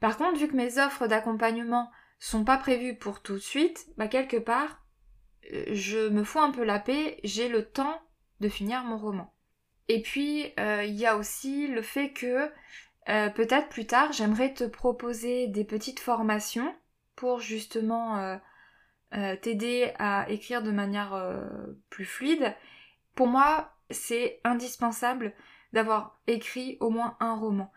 Par 0.00 0.16
contre, 0.16 0.38
vu 0.38 0.48
que 0.48 0.56
mes 0.56 0.78
offres 0.78 1.06
d'accompagnement 1.06 1.90
sont 2.18 2.44
pas 2.44 2.56
prévues 2.56 2.96
pour 2.96 3.22
tout 3.22 3.34
de 3.34 3.38
suite, 3.38 3.86
bah 3.96 4.08
quelque 4.08 4.36
part, 4.36 4.82
euh, 5.52 5.64
je 5.72 6.08
me 6.08 6.24
fous 6.24 6.40
un 6.40 6.50
peu 6.50 6.64
la 6.64 6.78
paix, 6.78 7.20
j'ai 7.24 7.48
le 7.48 7.68
temps 7.68 8.00
de 8.40 8.48
finir 8.48 8.84
mon 8.84 8.98
roman. 8.98 9.34
Et 9.88 10.02
puis, 10.02 10.52
euh, 10.58 10.84
il 10.84 10.94
y 10.94 11.06
a 11.06 11.16
aussi 11.16 11.66
le 11.66 11.82
fait 11.82 12.12
que 12.12 12.50
euh, 13.08 13.28
peut-être 13.30 13.68
plus 13.68 13.86
tard, 13.86 14.12
j'aimerais 14.12 14.54
te 14.54 14.64
proposer 14.64 15.48
des 15.48 15.64
petites 15.64 16.00
formations 16.00 16.74
pour 17.16 17.40
justement 17.40 18.38
t'aider 19.42 19.92
à 19.98 20.24
écrire 20.30 20.62
de 20.62 20.70
manière 20.70 21.42
plus 21.90 22.06
fluide. 22.06 22.54
Pour 23.14 23.26
moi, 23.26 23.74
c'est 23.90 24.40
indispensable 24.44 25.34
d'avoir 25.74 26.18
écrit 26.26 26.78
au 26.80 26.88
moins 26.88 27.16
un 27.20 27.34
roman. 27.34 27.70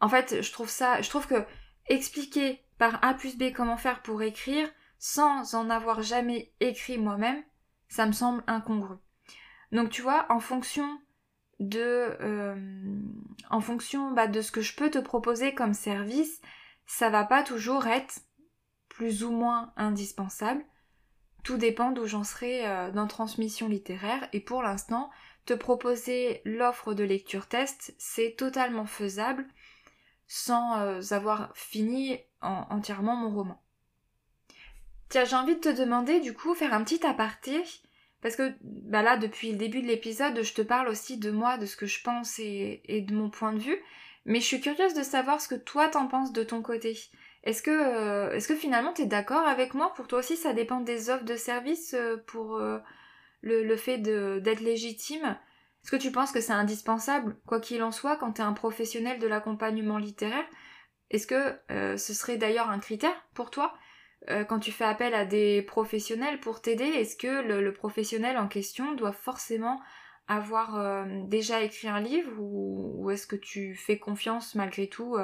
En 0.00 0.08
fait, 0.08 0.42
je 0.42 0.52
trouve 0.52 0.68
ça, 0.68 1.00
je 1.02 1.08
trouve 1.08 1.26
que 1.26 1.44
expliquer 1.88 2.62
par 2.78 3.04
A 3.04 3.14
plus 3.14 3.36
B 3.36 3.52
comment 3.54 3.76
faire 3.76 4.02
pour 4.02 4.22
écrire 4.22 4.68
sans 4.98 5.54
en 5.54 5.70
avoir 5.70 6.02
jamais 6.02 6.52
écrit 6.60 6.98
moi-même, 6.98 7.42
ça 7.88 8.06
me 8.06 8.12
semble 8.12 8.42
incongru. 8.46 8.96
Donc 9.72 9.90
tu 9.90 10.02
vois, 10.02 10.26
en 10.28 10.40
fonction 10.40 11.00
de, 11.60 12.16
euh, 12.20 12.56
en 13.50 13.60
fonction 13.60 14.12
bah, 14.12 14.26
de 14.26 14.40
ce 14.40 14.52
que 14.52 14.60
je 14.60 14.74
peux 14.74 14.90
te 14.90 14.98
proposer 14.98 15.54
comme 15.54 15.74
service, 15.74 16.40
ça 16.86 17.10
va 17.10 17.24
pas 17.24 17.42
toujours 17.42 17.86
être 17.86 18.20
plus 18.88 19.22
ou 19.24 19.30
moins 19.30 19.72
indispensable. 19.76 20.64
Tout 21.44 21.56
dépend 21.56 21.92
d'où 21.92 22.06
j'en 22.06 22.24
serai 22.24 22.66
euh, 22.66 22.90
dans 22.90 23.06
transmission 23.06 23.68
littéraire 23.68 24.28
et 24.32 24.40
pour 24.40 24.62
l'instant, 24.62 25.10
te 25.46 25.54
proposer 25.54 26.42
l'offre 26.44 26.94
de 26.94 27.04
lecture 27.04 27.46
test, 27.46 27.94
c'est 27.98 28.34
totalement 28.36 28.86
faisable 28.86 29.46
sans 30.28 30.78
euh, 30.78 31.00
avoir 31.10 31.50
fini 31.56 32.20
entièrement 32.40 33.16
mon 33.16 33.34
roman. 33.34 33.60
Tiens, 35.08 35.24
j'ai 35.24 35.34
envie 35.34 35.56
de 35.56 35.60
te 35.60 35.68
demander 35.70 36.20
du 36.20 36.34
coup, 36.34 36.54
faire 36.54 36.74
un 36.74 36.84
petit 36.84 37.04
aparté, 37.04 37.64
parce 38.20 38.36
que 38.36 38.52
bah 38.62 39.02
là, 39.02 39.16
depuis 39.16 39.50
le 39.50 39.56
début 39.56 39.80
de 39.80 39.86
l'épisode, 39.86 40.40
je 40.42 40.52
te 40.52 40.62
parle 40.62 40.88
aussi 40.88 41.16
de 41.16 41.30
moi, 41.30 41.56
de 41.56 41.66
ce 41.66 41.76
que 41.76 41.86
je 41.86 42.02
pense 42.02 42.38
et, 42.38 42.82
de 42.86 43.14
mon 43.14 43.30
point 43.30 43.54
de 43.54 43.58
vue, 43.58 43.78
mais 44.26 44.40
je 44.40 44.44
suis 44.44 44.60
curieuse 44.60 44.94
de 44.94 45.02
savoir 45.02 45.40
ce 45.40 45.48
que 45.48 45.54
toi 45.54 45.88
t'en 45.88 46.06
penses 46.06 46.32
de 46.32 46.44
ton 46.44 46.60
côté. 46.60 46.96
Est-ce 47.42 47.62
que, 47.62 47.70
euh, 47.70 48.32
est-ce 48.34 48.48
que 48.48 48.54
finalement 48.54 48.92
t'es 48.92 49.06
d'accord 49.06 49.46
avec 49.46 49.72
moi? 49.72 49.94
Pour 49.94 50.06
toi 50.06 50.18
aussi, 50.18 50.36
ça 50.36 50.52
dépend 50.52 50.80
des 50.80 51.08
offres 51.08 51.24
de 51.24 51.36
service 51.36 51.94
euh, 51.94 52.18
pour 52.26 52.60
le, 53.40 53.76
fait 53.76 53.98
d'être 53.98 54.60
légitime 54.60 55.38
est-ce 55.82 55.90
que 55.90 55.96
tu 55.96 56.12
penses 56.12 56.32
que 56.32 56.40
c'est 56.40 56.52
indispensable, 56.52 57.36
quoi 57.46 57.60
qu'il 57.60 57.82
en 57.82 57.92
soit, 57.92 58.16
quand 58.16 58.34
tu 58.34 58.42
un 58.42 58.52
professionnel 58.52 59.18
de 59.18 59.26
l'accompagnement 59.26 59.98
littéraire? 59.98 60.44
Est-ce 61.10 61.26
que 61.26 61.58
euh, 61.70 61.96
ce 61.96 62.12
serait 62.12 62.36
d'ailleurs 62.36 62.68
un 62.68 62.78
critère 62.78 63.14
pour 63.34 63.50
toi 63.50 63.74
euh, 64.28 64.44
quand 64.44 64.58
tu 64.58 64.72
fais 64.72 64.84
appel 64.84 65.14
à 65.14 65.24
des 65.24 65.62
professionnels 65.62 66.40
pour 66.40 66.60
t'aider? 66.60 66.84
Est-ce 66.84 67.16
que 67.16 67.42
le, 67.42 67.72
professionnel 67.72 68.36
en 68.36 68.48
question 68.48 68.92
doit 68.92 69.12
forcément 69.12 69.80
avoir 70.26 70.76
euh, 70.76 71.06
déjà 71.24 71.62
écrit 71.62 71.88
un 71.88 72.00
livre 72.00 72.32
ou, 72.38 73.10
est-ce 73.10 73.26
que 73.26 73.36
tu 73.36 73.74
fais 73.74 73.98
confiance 73.98 74.54
malgré 74.54 74.88
tout 74.88 75.16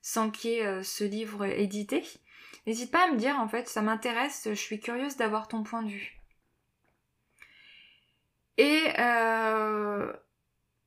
sans 0.00 0.30
qu'il 0.30 0.52
y 0.52 0.54
ait 0.54 0.82
ce 0.84 1.02
livre 1.02 1.44
édité? 1.44 2.04
N'hésite 2.66 2.92
pas 2.92 3.08
à 3.08 3.10
me 3.10 3.16
dire 3.16 3.40
en 3.40 3.48
fait, 3.48 3.68
ça 3.68 3.82
m'intéresse, 3.82 4.42
je 4.48 4.54
suis 4.54 4.78
curieuse 4.78 5.16
d'avoir 5.16 5.48
ton 5.48 5.64
point 5.64 5.82
de 5.82 5.88
vue. 5.88 6.23
Et 8.56 8.84
euh, 8.98 10.12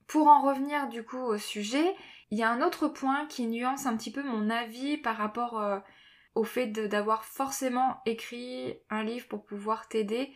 pour 0.07 0.27
en 0.27 0.41
revenir 0.41 0.87
du 0.87 1.03
coup 1.03 1.17
au 1.17 1.37
sujet, 1.37 1.95
il 2.31 2.37
y 2.37 2.43
a 2.43 2.49
un 2.49 2.61
autre 2.61 2.87
point 2.87 3.25
qui 3.27 3.45
nuance 3.47 3.85
un 3.85 3.97
petit 3.97 4.11
peu 4.11 4.23
mon 4.23 4.49
avis 4.49 4.97
par 4.97 5.17
rapport 5.17 5.59
euh, 5.59 5.79
au 6.35 6.43
fait 6.43 6.67
d'avoir 6.67 7.25
forcément 7.25 8.01
écrit 8.05 8.77
un 8.89 9.03
livre 9.03 9.27
pour 9.27 9.45
pouvoir 9.45 9.87
t'aider. 9.87 10.33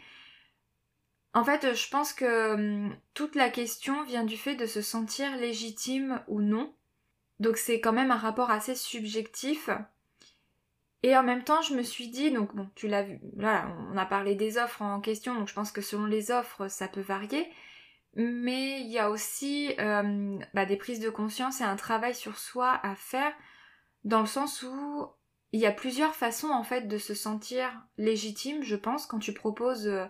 En 1.33 1.45
fait, 1.45 1.73
je 1.73 1.89
pense 1.89 2.13
que 2.13 2.53
hum, 2.53 2.97
toute 3.13 3.35
la 3.35 3.49
question 3.49 4.03
vient 4.03 4.25
du 4.25 4.37
fait 4.37 4.55
de 4.55 4.65
se 4.65 4.81
sentir 4.81 5.37
légitime 5.37 6.21
ou 6.27 6.41
non. 6.41 6.73
Donc 7.39 7.57
c'est 7.57 7.79
quand 7.79 7.93
même 7.93 8.11
un 8.11 8.17
rapport 8.17 8.51
assez 8.51 8.75
subjectif. 8.75 9.69
Et 11.03 11.17
en 11.17 11.23
même 11.23 11.43
temps, 11.43 11.61
je 11.61 11.73
me 11.73 11.81
suis 11.81 12.09
dit, 12.09 12.31
donc 12.31 12.55
bon, 12.55 12.69
tu 12.75 12.87
l'as 12.87 13.03
vu, 13.03 13.19
là, 13.35 13.75
on 13.91 13.97
a 13.97 14.05
parlé 14.05 14.35
des 14.35 14.57
offres 14.57 14.83
en 14.83 15.01
question, 15.01 15.33
donc 15.33 15.47
je 15.47 15.53
pense 15.53 15.71
que 15.71 15.81
selon 15.81 16.05
les 16.05 16.29
offres, 16.29 16.67
ça 16.67 16.87
peut 16.87 17.01
varier. 17.01 17.51
Mais 18.13 18.81
il 18.81 18.87
y 18.87 18.99
a 18.99 19.09
aussi 19.09 19.73
euh, 19.79 20.37
bah, 20.53 20.65
des 20.65 20.77
prises 20.77 20.99
de 20.99 21.09
conscience 21.09 21.61
et 21.61 21.63
un 21.63 21.75
travail 21.75 22.13
sur 22.13 22.37
soi 22.37 22.79
à 22.83 22.95
faire, 22.95 23.33
dans 24.03 24.19
le 24.19 24.27
sens 24.27 24.63
où 24.63 25.07
il 25.53 25.59
y 25.59 25.65
a 25.65 25.71
plusieurs 25.71 26.15
façons 26.15 26.49
en 26.49 26.63
fait 26.63 26.87
de 26.87 26.97
se 26.97 27.13
sentir 27.13 27.69
légitime, 27.97 28.63
je 28.63 28.75
pense, 28.75 29.05
quand 29.05 29.19
tu 29.19 29.33
proposes 29.33 29.87
euh, 29.87 30.05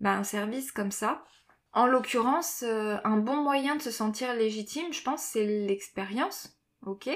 bah, 0.00 0.12
un 0.12 0.24
service 0.24 0.72
comme 0.72 0.90
ça. 0.92 1.24
En 1.72 1.86
l'occurrence, 1.86 2.62
euh, 2.62 2.96
un 3.04 3.16
bon 3.16 3.36
moyen 3.36 3.76
de 3.76 3.82
se 3.82 3.90
sentir 3.90 4.34
légitime, 4.34 4.92
je 4.92 5.02
pense, 5.02 5.22
c'est 5.22 5.44
l'expérience, 5.44 6.56
ok? 6.86 7.10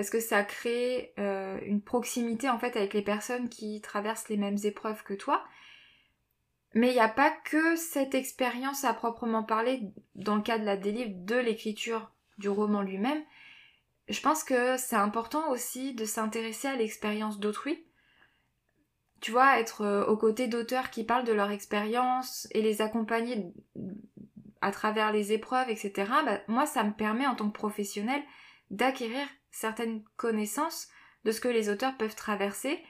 Parce 0.00 0.08
que 0.08 0.20
ça 0.20 0.44
crée 0.44 1.12
euh, 1.18 1.58
une 1.60 1.82
proximité 1.82 2.48
en 2.48 2.58
fait 2.58 2.74
avec 2.74 2.94
les 2.94 3.02
personnes 3.02 3.50
qui 3.50 3.82
traversent 3.82 4.30
les 4.30 4.38
mêmes 4.38 4.56
épreuves 4.64 5.02
que 5.02 5.12
toi. 5.12 5.44
Mais 6.72 6.88
il 6.88 6.94
n'y 6.94 7.00
a 7.00 7.08
pas 7.10 7.30
que 7.44 7.76
cette 7.76 8.14
expérience 8.14 8.84
à 8.84 8.94
proprement 8.94 9.42
parler 9.42 9.82
dans 10.14 10.36
le 10.36 10.40
cas 10.40 10.58
de 10.58 10.64
la 10.64 10.78
délivre 10.78 11.10
de 11.12 11.36
l'écriture 11.36 12.10
du 12.38 12.48
roman 12.48 12.80
lui-même. 12.80 13.22
Je 14.08 14.22
pense 14.22 14.42
que 14.42 14.78
c'est 14.78 14.96
important 14.96 15.50
aussi 15.50 15.92
de 15.92 16.06
s'intéresser 16.06 16.68
à 16.68 16.76
l'expérience 16.76 17.38
d'autrui 17.38 17.84
tu 19.20 19.32
vois, 19.32 19.60
être 19.60 19.82
euh, 19.82 20.06
aux 20.06 20.16
côtés 20.16 20.48
d'auteurs 20.48 20.88
qui 20.88 21.04
parlent 21.04 21.26
de 21.26 21.34
leur 21.34 21.50
expérience 21.50 22.48
et 22.52 22.62
les 22.62 22.80
accompagner 22.80 23.52
à 24.62 24.72
travers 24.72 25.12
les 25.12 25.32
épreuves, 25.32 25.68
etc., 25.68 26.10
bah, 26.24 26.40
moi, 26.48 26.64
ça 26.64 26.84
me 26.84 26.92
permet 26.94 27.26
en 27.26 27.34
tant 27.34 27.50
que 27.50 27.58
professionnel 27.58 28.22
d'acquérir 28.70 29.26
certaines 29.50 30.02
connaissances 30.16 30.88
de 31.24 31.32
ce 31.32 31.40
que 31.40 31.48
les 31.48 31.68
auteurs 31.68 31.96
peuvent 31.96 32.14
traverser. 32.14 32.82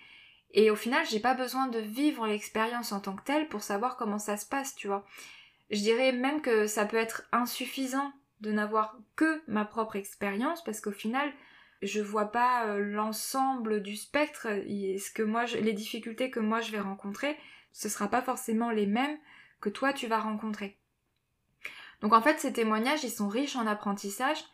Et 0.53 0.71
au 0.71 0.77
final, 0.77 1.07
j'ai 1.09 1.21
pas 1.21 1.35
besoin 1.35 1.69
de 1.69 1.79
vivre 1.79 2.27
l'expérience 2.27 2.93
en 2.93 3.01
tant 3.01 3.15
que 3.15 3.25
telle 3.25 3.49
pour 3.49 3.63
savoir 3.63 3.97
comment 3.97 4.19
ça 4.19 4.37
se 4.37 4.47
passe, 4.47 4.75
tu 4.75 4.89
vois. 4.89 5.05
Je 5.71 5.81
dirais 5.81 6.13
même 6.13 6.43
que 6.43 6.67
ça 6.67 6.85
peut 6.85 6.97
être 6.97 7.23
insuffisant 7.33 8.13
de 8.41 8.51
n'avoir 8.51 8.97
que 9.17 9.43
ma 9.47 9.65
propre 9.65 9.97
expérience 9.97 10.65
parce 10.65 10.81
qu'au 10.81 10.93
final, 10.93 11.33
je 11.83 12.01
vois 12.01 12.31
pas 12.31 12.67
euh, 12.67 12.79
l'ensemble 12.79 13.83
du 13.83 13.97
spectre 13.97 14.49
ce 14.49 15.11
que 15.11 15.23
moi 15.23 15.45
les 15.47 15.73
difficultés 15.73 16.31
que 16.31 16.41
moi 16.41 16.61
je 16.61 16.73
vais 16.73 16.81
rencontrer 16.81 17.37
ce 17.73 17.89
sera 17.89 18.09
pas 18.09 18.23
forcément 18.23 18.71
les 18.71 18.87
mêmes 18.87 19.17
que 19.61 19.71
toi 19.71 19.93
tu 19.93 20.07
vas 20.07 20.21
rencontrer 20.21 20.77
donc 22.03 22.13
en 22.13 22.21
fait 22.21 22.39
ces 22.39 22.53
témoignages 22.53 23.05
ils 23.05 23.11
sont 23.11 23.29
riches 23.29 23.57
en 23.57 23.67
apprentissage 23.67 24.45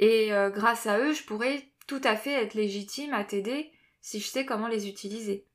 et 0.00 0.32
euh, 0.32 0.50
grâce 0.50 0.86
à 0.86 0.98
eux 0.98 1.12
je 1.12 1.22
pourrais 1.22 1.62
tout 1.86 2.00
à 2.02 2.16
fait 2.16 2.32
être 2.32 2.54
légitime 2.54 3.14
à 3.14 3.22
t'aider 3.22 3.70
si 4.00 4.18
je 4.18 4.26
sais 4.26 4.44
comment 4.44 4.66
les 4.66 4.88
utiliser 4.88 5.46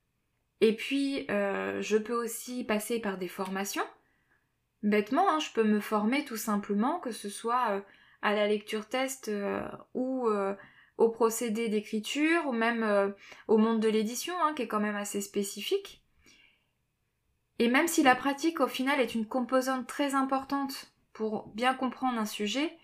et 0.62 0.74
puis 0.74 1.26
euh, 1.30 1.82
je 1.82 1.98
peux 1.98 2.16
aussi 2.16 2.64
passer 2.64 3.00
par 3.00 3.18
des 3.18 3.28
formations 3.28 3.86
bêtement 4.84 5.30
hein, 5.30 5.40
je 5.40 5.52
peux 5.52 5.66
me 5.66 5.82
former 5.82 6.24
tout 6.24 6.38
simplement 6.38 7.00
que 7.00 7.12
ce 7.12 7.28
soit 7.28 7.84
à 8.22 8.34
la 8.34 8.48
lecture 8.48 8.88
test 8.88 9.30
ou 9.94 10.30
au 10.98 11.10
procédé 11.10 11.70
d'écriture 11.70 12.48
ou 12.48 12.52
même 12.52 12.84
euh, 12.84 13.10
au 13.48 13.58
monde 13.58 13.80
de 13.80 13.90
l'édition, 13.90 14.34
hein, 14.42 14.54
qui 14.54 14.64
est 14.64 14.68
quand 14.68 14.80
même 14.80 14.96
assez 14.96 15.22
spécifique. 15.22 16.02
Et 17.60 17.68
même 17.70 17.88
si 17.88 18.04
la 18.04 18.16
pratique 18.16 18.60
au 18.60 18.68
final 18.68 19.00
est 19.00 19.16
une 19.16 19.28
composante 19.28 19.88
très 19.88 20.16
importante 20.16 20.94
pour 21.14 21.48
bien 21.50 21.74
comprendre 21.74 22.20
un 22.20 22.26
sujet, 22.26 22.78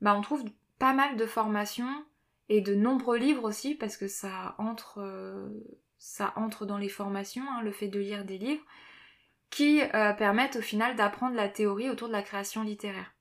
bah 0.00 0.14
on 0.16 0.20
trouve 0.20 0.44
pas 0.82 0.94
mal 0.94 1.16
de 1.16 1.26
formations 1.26 2.04
et 2.48 2.60
de 2.60 2.74
nombreux 2.74 3.16
livres 3.16 3.44
aussi 3.44 3.76
parce 3.76 3.96
que 3.96 4.08
ça 4.08 4.56
entre, 4.58 4.98
euh, 4.98 5.48
ça 5.96 6.32
entre 6.34 6.66
dans 6.66 6.76
les 6.76 6.88
formations, 6.88 7.44
hein, 7.48 7.62
le 7.62 7.70
fait 7.70 7.86
de 7.86 8.00
lire 8.00 8.24
des 8.24 8.36
livres, 8.36 8.64
qui 9.48 9.80
euh, 9.80 10.12
permettent 10.12 10.56
au 10.56 10.60
final 10.60 10.96
d'apprendre 10.96 11.36
la 11.36 11.48
théorie 11.48 11.88
autour 11.88 12.08
de 12.08 12.12
la 12.12 12.22
création 12.22 12.64
littéraire. 12.64 13.14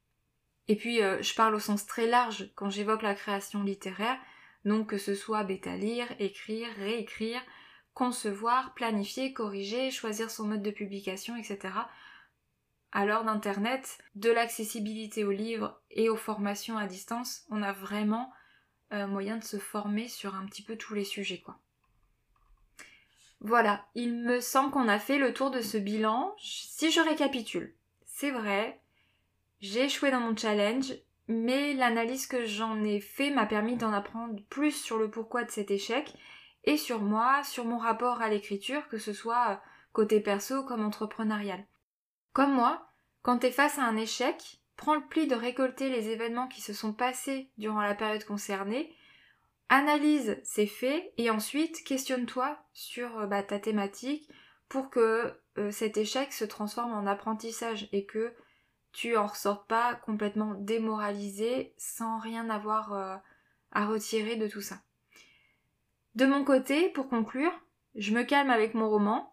Et 0.69 0.75
puis, 0.75 1.03
euh, 1.03 1.21
je 1.21 1.35
parle 1.35 1.53
au 1.53 1.59
sens 1.59 1.85
très 1.85 2.07
large 2.07 2.49
quand 2.55 2.71
j'évoque 2.71 3.03
la 3.03 3.13
création 3.13 3.61
littéraire, 3.61 4.17
donc 4.65 4.87
que 4.87 4.97
ce 4.97 5.13
soit 5.13 5.43
bêta 5.43 5.75
lire, 5.75 6.07
écrire, 6.17 6.67
réécrire, 6.77 7.43
concevoir, 7.93 8.73
planifier, 8.73 9.33
corriger, 9.33 9.91
choisir 9.91 10.31
son 10.31 10.45
mode 10.45 10.63
de 10.63 10.71
publication, 10.71 11.37
etc. 11.37 11.75
À 12.91 13.05
l'heure 13.05 13.23
d'Internet, 13.23 13.99
de 14.15 14.29
l'accessibilité 14.29 15.23
aux 15.23 15.31
livres 15.31 15.79
et 15.91 16.09
aux 16.09 16.17
formations 16.17 16.77
à 16.77 16.87
distance, 16.87 17.45
on 17.49 17.61
a 17.61 17.71
vraiment 17.71 18.31
euh, 18.91 19.07
moyen 19.07 19.37
de 19.37 19.43
se 19.43 19.57
former 19.57 20.09
sur 20.09 20.35
un 20.35 20.45
petit 20.45 20.63
peu 20.63 20.75
tous 20.75 20.93
les 20.93 21.05
sujets, 21.05 21.39
quoi. 21.39 21.57
Voilà, 23.39 23.85
il 23.95 24.13
me 24.13 24.39
semble 24.39 24.69
qu'on 24.71 24.87
a 24.87 24.99
fait 24.99 25.17
le 25.17 25.33
tour 25.33 25.49
de 25.49 25.61
ce 25.61 25.77
bilan. 25.77 26.35
Si 26.39 26.91
je 26.91 26.99
récapitule, 26.99 27.73
c'est 28.05 28.29
vrai, 28.29 28.79
j'ai 29.61 29.85
échoué 29.85 30.11
dans 30.11 30.19
mon 30.19 30.35
challenge, 30.35 30.93
mais 31.27 31.73
l'analyse 31.73 32.27
que 32.27 32.45
j'en 32.45 32.83
ai 32.83 32.99
fait 32.99 33.31
m'a 33.31 33.47
permis 33.47 33.77
d'en 33.77 33.93
apprendre 33.93 34.39
plus 34.49 34.71
sur 34.73 34.99
le 34.99 35.09
pourquoi 35.09 35.43
de 35.43 35.49
cet 35.49 35.71
échec 35.71 36.13
et 36.65 36.77
sur 36.77 37.01
moi, 37.01 37.43
sur 37.43 37.65
mon 37.65 37.79
rapport 37.79 38.21
à 38.21 38.29
l'écriture, 38.29 38.87
que 38.89 38.99
ce 38.99 39.13
soit 39.13 39.51
euh, 39.51 39.55
côté 39.93 40.19
perso 40.19 40.63
comme 40.63 40.85
entrepreneurial. 40.85 41.65
Comme 42.33 42.53
moi, 42.53 42.87
quand 43.21 43.39
t'es 43.39 43.51
face 43.51 43.77
à 43.77 43.83
un 43.83 43.97
échec, 43.97 44.61
prends 44.77 44.95
le 44.95 45.05
pli 45.07 45.27
de 45.27 45.35
récolter 45.35 45.89
les 45.89 46.09
événements 46.09 46.47
qui 46.47 46.61
se 46.61 46.73
sont 46.73 46.93
passés 46.93 47.51
durant 47.57 47.81
la 47.81 47.95
période 47.95 48.23
concernée, 48.23 48.95
analyse 49.69 50.37
ces 50.43 50.67
faits 50.67 51.13
et 51.17 51.29
ensuite 51.29 51.83
questionne-toi 51.83 52.57
sur 52.73 53.19
euh, 53.19 53.25
bah, 53.25 53.43
ta 53.43 53.59
thématique 53.59 54.29
pour 54.67 54.89
que 54.89 55.33
euh, 55.57 55.71
cet 55.71 55.97
échec 55.97 56.33
se 56.33 56.45
transforme 56.45 56.93
en 56.93 57.05
apprentissage 57.05 57.87
et 57.91 58.05
que 58.05 58.33
tu 58.91 59.15
en 59.15 59.27
ressortes 59.27 59.67
pas 59.67 59.95
complètement 59.95 60.55
démoralisé 60.55 61.73
sans 61.77 62.19
rien 62.19 62.49
avoir 62.49 62.93
euh, 62.93 63.15
à 63.71 63.85
retirer 63.85 64.35
de 64.35 64.47
tout 64.47 64.61
ça. 64.61 64.81
De 66.15 66.25
mon 66.25 66.43
côté, 66.43 66.89
pour 66.89 67.07
conclure, 67.07 67.53
je 67.95 68.13
me 68.13 68.23
calme 68.23 68.49
avec 68.49 68.73
mon 68.73 68.89
roman. 68.89 69.30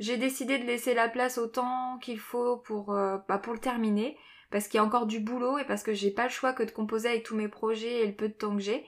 J'ai 0.00 0.16
décidé 0.16 0.58
de 0.58 0.64
laisser 0.64 0.94
la 0.94 1.10
place 1.10 1.36
au 1.36 1.46
temps 1.46 1.98
qu'il 1.98 2.18
faut 2.18 2.56
pour, 2.56 2.94
euh, 2.94 3.18
bah, 3.28 3.36
pour 3.36 3.52
le 3.52 3.58
terminer, 3.58 4.16
parce 4.50 4.66
qu'il 4.66 4.78
y 4.78 4.80
a 4.80 4.84
encore 4.84 5.04
du 5.04 5.20
boulot 5.20 5.58
et 5.58 5.66
parce 5.66 5.82
que 5.82 5.92
j'ai 5.92 6.10
pas 6.10 6.24
le 6.24 6.30
choix 6.30 6.54
que 6.54 6.62
de 6.62 6.70
composer 6.70 7.10
avec 7.10 7.22
tous 7.22 7.36
mes 7.36 7.48
projets 7.48 8.02
et 8.02 8.06
le 8.06 8.14
peu 8.14 8.28
de 8.28 8.32
temps 8.32 8.56
que 8.56 8.62
j'ai. 8.62 8.86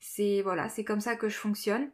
C'est 0.00 0.42
voilà, 0.42 0.68
c'est 0.68 0.82
comme 0.82 1.00
ça 1.00 1.14
que 1.14 1.28
je 1.28 1.36
fonctionne. 1.36 1.92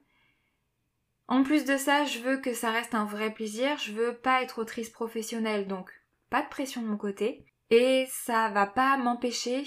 En 1.29 1.43
plus 1.43 1.67
de 1.67 1.77
ça, 1.77 2.07
je 2.07 2.21
veux 2.21 2.39
que 2.39 2.55
ça 2.55 2.71
reste 2.71 2.95
un 2.95 3.05
vrai 3.05 3.35
plaisir, 3.35 3.77
je 3.77 3.93
veux 3.93 4.17
pas 4.17 4.43
être 4.43 4.59
autrice 4.59 4.89
professionnelle, 4.89 5.69
donc 5.69 5.91
pas 6.31 6.41
de 6.41 6.49
pression 6.49 6.81
de 6.81 6.87
mon 6.87 6.97
côté. 6.97 7.45
Et 7.69 8.07
ça 8.09 8.49
va 8.49 8.67
pas 8.67 8.97
m'empêcher 8.97 9.65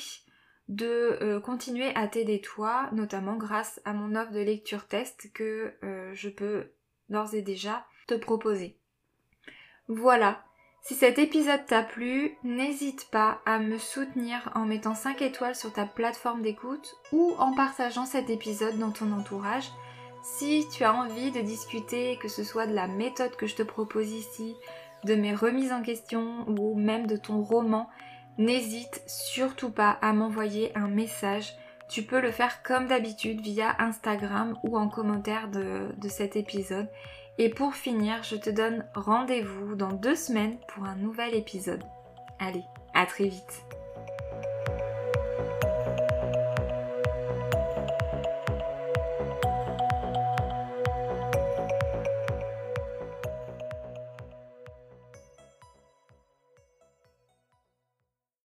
de 0.69 1.19
euh, 1.21 1.39
continuer 1.39 1.93
à 1.93 2.07
t'aider 2.07 2.41
toi, 2.41 2.89
notamment 2.93 3.37
grâce 3.37 3.79
à 3.85 3.93
mon 3.93 4.15
offre 4.15 4.31
de 4.31 4.39
lecture 4.39 4.87
test 4.87 5.31
que 5.33 5.75
euh, 5.83 6.11
je 6.15 6.29
peux 6.29 6.71
d'ores 7.09 7.35
et 7.35 7.43
déjà 7.43 7.85
te 8.07 8.15
proposer. 8.15 8.79
Voilà, 9.87 10.43
si 10.81 10.95
cet 10.95 11.19
épisode 11.19 11.65
t'a 11.65 11.83
plu, 11.83 12.37
n'hésite 12.43 13.09
pas 13.11 13.39
à 13.45 13.59
me 13.59 13.77
soutenir 13.77 14.51
en 14.55 14.65
mettant 14.65 14.95
5 14.95 15.21
étoiles 15.21 15.55
sur 15.55 15.73
ta 15.73 15.85
plateforme 15.85 16.41
d'écoute 16.41 16.95
ou 17.11 17.35
en 17.39 17.53
partageant 17.53 18.05
cet 18.05 18.29
épisode 18.29 18.77
dans 18.79 18.91
ton 18.91 19.11
entourage. 19.11 19.69
Si 20.23 20.65
tu 20.73 20.83
as 20.83 20.93
envie 20.93 21.31
de 21.31 21.41
discuter, 21.41 22.17
que 22.21 22.27
ce 22.27 22.43
soit 22.43 22.67
de 22.67 22.73
la 22.73 22.87
méthode 22.87 23.35
que 23.35 23.47
je 23.47 23.55
te 23.55 23.63
propose 23.63 24.11
ici, 24.11 24.55
de 25.03 25.15
mes 25.15 25.35
remises 25.35 25.73
en 25.73 25.81
question 25.81 26.45
ou 26.47 26.77
même 26.77 27.07
de 27.07 27.17
ton 27.17 27.41
roman, 27.41 27.89
n'hésite 28.37 29.03
surtout 29.07 29.71
pas 29.71 29.97
à 30.01 30.13
m'envoyer 30.13 30.71
un 30.77 30.87
message. 30.87 31.53
Tu 31.89 32.03
peux 32.03 32.19
le 32.19 32.31
faire 32.31 32.63
comme 32.63 32.87
d'habitude 32.87 33.41
via 33.41 33.75
Instagram 33.79 34.57
ou 34.63 34.77
en 34.77 34.89
commentaire 34.89 35.49
de, 35.49 35.93
de 35.97 36.09
cet 36.09 36.35
épisode. 36.35 36.89
Et 37.39 37.49
pour 37.49 37.75
finir, 37.75 38.23
je 38.23 38.35
te 38.35 38.49
donne 38.49 38.85
rendez-vous 38.95 39.75
dans 39.75 39.91
deux 39.91 40.15
semaines 40.15 40.57
pour 40.67 40.85
un 40.85 40.95
nouvel 40.95 41.35
épisode. 41.35 41.83
Allez, 42.39 42.63
à 42.93 43.05
très 43.05 43.27
vite 43.27 43.63